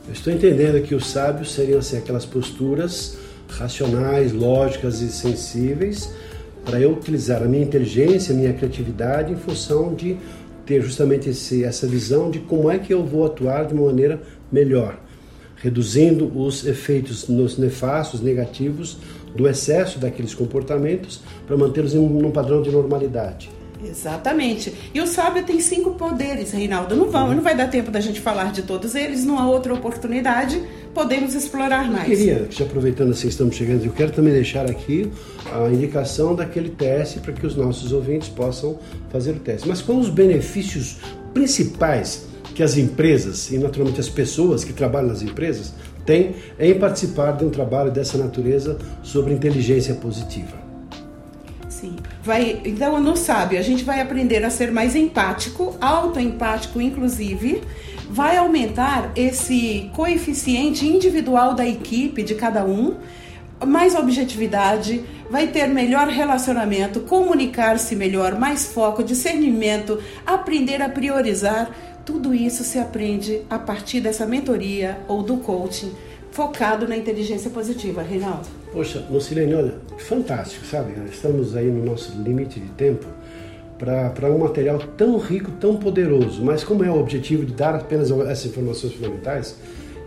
Eu 0.08 0.13
estou 0.13 0.32
entendendo 0.32 0.82
que 0.82 0.96
os 0.96 1.08
sábios 1.08 1.52
seriam 1.52 1.80
assim, 1.80 1.98
aquelas 1.98 2.26
posturas 2.26 3.17
racionais, 3.50 4.32
lógicas 4.32 5.02
e 5.02 5.10
sensíveis 5.10 6.10
para 6.63 6.80
eu 6.80 6.91
utilizar 6.91 7.43
a 7.43 7.46
minha 7.46 7.63
inteligência, 7.63 8.34
a 8.34 8.38
minha 8.38 8.54
criatividade 8.54 9.34
em 9.34 9.36
função 9.36 9.93
de 9.93 10.17
ter 10.65 10.82
justamente 10.82 11.30
esse, 11.30 11.63
essa 11.63 11.88
visão 11.88 12.30
de 12.30 12.39
como 12.39 12.70
é 12.70 12.78
que 12.78 12.93
eu 12.93 13.06
vou 13.06 13.26
atuar 13.26 13.65
de 13.65 13.74
uma 13.74 13.88
maneira 13.88 14.22
melhor, 14.52 14.98
reduzindo 15.58 16.32
os 16.38 16.65
efeitos 16.65 17.28
nos 17.28 17.58
nefastos, 17.58 18.22
negativos 18.22 18.98
do 19.36 19.48
excesso 19.48 20.00
daqueles 20.00 20.34
comportamentos 20.34 21.22
para 21.46 21.56
mantê-los 21.56 21.93
em 21.93 22.00
um, 22.00 22.32
padrão 22.32 22.62
de 22.62 22.70
normalidade. 22.70 23.50
Exatamente. 23.84 24.74
E 24.94 25.00
o 25.00 25.08
sábio 25.08 25.44
tem 25.44 25.60
cinco 25.60 25.92
poderes, 25.92 26.52
Reinaldo. 26.52 26.96
Não, 26.96 27.10
vamos, 27.10 27.36
não 27.36 27.44
vai 27.44 27.56
dar 27.56 27.68
tempo 27.68 27.92
da 27.92 28.00
gente 28.00 28.20
falar 28.20 28.52
de 28.52 28.63
todos 28.63 28.96
eles. 28.96 29.24
Numa 29.24 29.48
outra 29.50 29.74
oportunidade, 29.74 30.62
podemos 30.94 31.36
explorar 31.36 31.90
mais. 31.90 32.10
Eu 32.10 32.18
queria, 32.18 32.48
já 32.50 32.66
aproveitando 32.66 33.12
assim 33.12 33.24
que 33.24 33.34
estamos 33.34 33.56
chegando, 33.56 33.86
eu 33.86 33.92
quero 33.92 34.12
também 34.12 34.34
deixar 34.34 34.70
aqui 34.70 35.12
a 35.52 35.70
indicação 35.70 36.36
daquele 36.36 36.70
teste 36.70 37.20
para 37.20 37.34
que 37.34 37.46
os 37.46 37.56
nossos 37.56 37.92
ouvintes 37.92 38.30
possam 38.30 38.80
fazer 39.10 39.32
o 39.32 39.40
teste. 39.40 39.68
Mas 39.68 39.82
quais 39.82 40.02
os 40.02 40.10
benefícios 40.10 40.98
principais 41.34 42.26
que 42.56 42.63
as 42.63 42.78
empresas 42.78 43.52
e 43.52 43.58
naturalmente 43.60 44.00
as 44.00 44.10
pessoas 44.10 44.63
que 44.63 44.74
trabalham 44.74 45.10
nas 45.10 45.22
empresas 45.22 45.74
têm 46.06 46.36
em 46.60 46.74
participar 46.80 47.34
de 47.34 47.46
um 47.46 47.50
trabalho 47.50 47.92
dessa 47.92 48.18
natureza 48.18 48.78
sobre 49.04 49.34
inteligência 49.34 49.94
positiva? 49.94 50.67
Sim. 51.88 51.95
Vai, 52.23 52.62
então, 52.65 53.00
no 53.00 53.15
sábio, 53.15 53.58
a 53.58 53.62
gente 53.62 53.84
vai 53.84 54.02
aprender 54.02 54.43
a 54.43 54.50
ser 54.50 54.71
mais 54.71 54.95
empático, 54.95 55.76
autoempático, 55.80 56.82
inclusive. 56.82 57.62
Vai 58.10 58.38
aumentar 58.38 59.12
esse 59.15 59.89
coeficiente 59.93 60.86
individual 60.86 61.54
da 61.54 61.65
equipe, 61.65 62.23
de 62.23 62.36
cada 62.36 62.65
um. 62.65 62.95
mais 63.65 63.95
objetividade, 63.95 65.04
vai 65.32 65.47
ter 65.47 65.65
melhor 65.67 66.08
relacionamento, 66.08 67.00
comunicar-se 67.00 67.95
melhor, 67.95 68.38
mais 68.38 68.67
foco, 68.67 69.04
discernimento, 69.04 70.00
aprender 70.23 70.80
a 70.80 70.88
priorizar. 70.88 71.71
Tudo 72.06 72.36
isso 72.36 72.63
se 72.63 72.78
aprende 72.78 73.41
a 73.50 73.58
partir 73.58 74.00
dessa 74.00 74.28
mentoria 74.28 75.00
ou 75.08 75.23
do 75.23 75.38
coaching 75.38 75.91
focado 76.32 76.88
na 76.88 76.95
inteligência 76.95 77.50
positiva, 77.50 78.04
Reinaldo. 78.04 78.47
Poxa, 78.78 79.04
Lucilene, 79.10 79.56
olha, 79.56 79.74
fantástico, 79.98 80.63
sabe? 80.63 80.94
Estamos 81.12 81.56
aí 81.56 81.66
no 81.66 81.84
nosso 81.84 82.16
limite 82.22 82.60
de 82.60 82.70
tempo 82.74 83.08
para 83.80 84.32
um 84.32 84.38
material 84.38 84.78
tão 84.96 85.18
rico, 85.18 85.50
tão 85.60 85.78
poderoso. 85.78 86.46
Mas 86.46 86.63
como 86.63 86.84
é 86.84 86.92
o 86.92 87.00
objetivo 87.00 87.44
de 87.44 87.54
dar 87.54 87.74
apenas 87.74 88.12
essas 88.12 88.46
informações 88.46 88.94
fundamentais, 88.94 89.58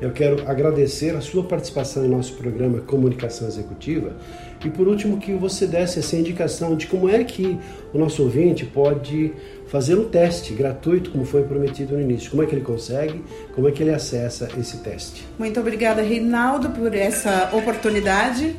eu 0.00 0.10
quero 0.12 0.48
agradecer 0.48 1.14
a 1.14 1.20
sua 1.20 1.44
participação 1.44 2.02
no 2.02 2.08
nosso 2.08 2.32
programa 2.34 2.80
Comunicação 2.80 3.46
Executiva 3.46 4.16
e 4.64 4.70
por 4.70 4.88
último 4.88 5.18
que 5.18 5.32
você 5.32 5.66
desse 5.66 5.98
essa 5.98 6.16
indicação 6.16 6.74
de 6.76 6.86
como 6.86 7.08
é 7.08 7.22
que 7.22 7.58
o 7.92 7.98
nosso 7.98 8.22
ouvinte 8.22 8.64
pode 8.64 9.32
fazer 9.66 9.96
um 9.96 10.04
teste 10.04 10.52
gratuito, 10.52 11.10
como 11.10 11.24
foi 11.24 11.44
prometido 11.44 11.94
no 11.94 12.00
início. 12.00 12.30
Como 12.30 12.42
é 12.42 12.46
que 12.46 12.54
ele 12.54 12.64
consegue? 12.64 13.22
Como 13.54 13.68
é 13.68 13.72
que 13.72 13.82
ele 13.82 13.92
acessa 13.92 14.48
esse 14.58 14.78
teste? 14.78 15.26
Muito 15.38 15.60
obrigada, 15.60 16.02
Reinaldo, 16.02 16.70
por 16.70 16.94
essa 16.94 17.50
oportunidade. 17.52 18.56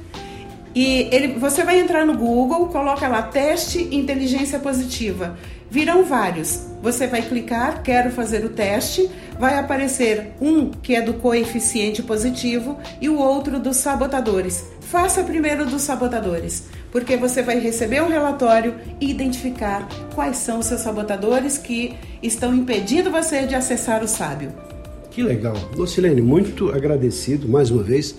E 0.74 1.10
ele, 1.12 1.40
você 1.40 1.64
vai 1.64 1.80
entrar 1.80 2.06
no 2.06 2.18
Google, 2.18 2.68
coloca 2.68 3.08
lá 3.08 3.22
teste 3.24 3.94
inteligência 3.96 4.60
positiva. 4.60 5.38
Virão 5.70 6.04
vários. 6.04 6.68
Você 6.82 7.08
vai 7.08 7.22
clicar, 7.22 7.84
quero 7.84 8.12
fazer 8.12 8.44
o 8.44 8.50
teste, 8.50 9.10
vai 9.40 9.58
aparecer 9.58 10.32
um 10.42 10.70
que 10.70 10.96
é 10.96 11.02
do 11.02 11.14
coeficiente 11.14 12.02
positivo 12.02 12.78
e 13.00 13.08
o 13.08 13.18
outro 13.18 13.60
dos 13.60 13.78
sabotadores. 13.78 14.66
Faça 14.82 15.24
primeiro 15.24 15.66
dos 15.66 15.84
sabotadores, 15.84 16.66
porque 16.92 17.16
você 17.16 17.42
vai 17.42 17.60
receber 17.60 18.02
um 18.02 18.10
relatório 18.10 18.76
e 19.00 19.10
identificar 19.10 19.88
quais 20.14 20.38
são 20.38 20.60
os 20.60 20.66
seus 20.66 20.82
sabotadores 20.82 21.58
que 21.58 21.96
estão 22.22 22.54
impedindo 22.54 23.10
você 23.10 23.46
de 23.46 23.56
acessar 23.56 24.04
o 24.04 24.08
sábio. 24.08 24.52
Que 25.10 25.22
legal. 25.24 25.56
Lucilene, 25.76 26.22
muito 26.22 26.72
agradecido 26.72 27.48
mais 27.48 27.70
uma 27.70 27.84
vez. 27.84 28.16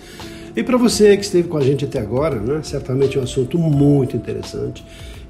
E 0.55 0.63
para 0.63 0.77
você 0.77 1.17
que 1.17 1.23
esteve 1.23 1.47
com 1.47 1.57
a 1.57 1.61
gente 1.61 1.85
até 1.85 1.99
agora, 1.99 2.35
né, 2.35 2.61
certamente 2.63 3.17
é 3.17 3.21
um 3.21 3.23
assunto 3.23 3.57
muito 3.57 4.15
interessante 4.15 4.85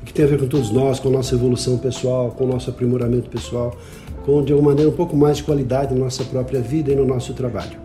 que 0.06 0.14
tem 0.14 0.26
a 0.26 0.28
ver 0.28 0.40
com 0.40 0.48
todos 0.48 0.70
nós, 0.70 1.00
com 1.00 1.08
a 1.08 1.12
nossa 1.12 1.34
evolução 1.34 1.78
pessoal, 1.78 2.32
com 2.32 2.44
o 2.44 2.48
nosso 2.48 2.70
aprimoramento 2.70 3.30
pessoal, 3.30 3.76
com 4.26 4.44
de 4.44 4.52
alguma 4.52 4.72
maneira 4.72 4.90
um 4.90 4.96
pouco 4.96 5.16
mais 5.16 5.38
de 5.38 5.44
qualidade 5.44 5.94
na 5.94 6.02
nossa 6.02 6.24
própria 6.24 6.62
vida 6.62 6.92
e 6.92 6.96
no 6.96 7.06
nosso 7.06 7.34
trabalho. 7.34 7.80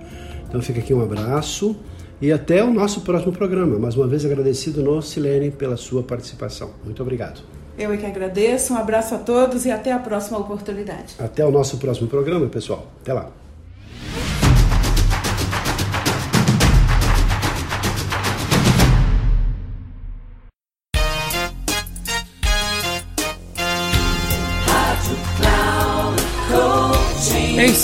Então 0.48 0.60
fica 0.60 0.80
aqui 0.80 0.92
um 0.92 1.02
abraço 1.02 1.76
e 2.20 2.32
até 2.32 2.62
o 2.64 2.72
nosso 2.72 3.02
próximo 3.02 3.32
programa. 3.32 3.78
Mais 3.78 3.96
uma 3.96 4.06
vez 4.06 4.24
agradecido 4.24 4.82
no 4.82 5.00
Silene 5.00 5.50
pela 5.50 5.76
sua 5.76 6.02
participação. 6.02 6.70
Muito 6.84 7.00
obrigado. 7.02 7.40
Eu 7.78 7.92
é 7.92 7.96
que 7.96 8.06
agradeço, 8.06 8.74
um 8.74 8.76
abraço 8.76 9.14
a 9.14 9.18
todos 9.18 9.64
e 9.64 9.70
até 9.70 9.92
a 9.92 10.00
próxima 10.00 10.38
oportunidade. 10.38 11.14
Até 11.18 11.46
o 11.46 11.50
nosso 11.50 11.76
próximo 11.76 12.08
programa, 12.08 12.46
pessoal. 12.48 12.88
Até 13.00 13.12
lá. 13.12 13.30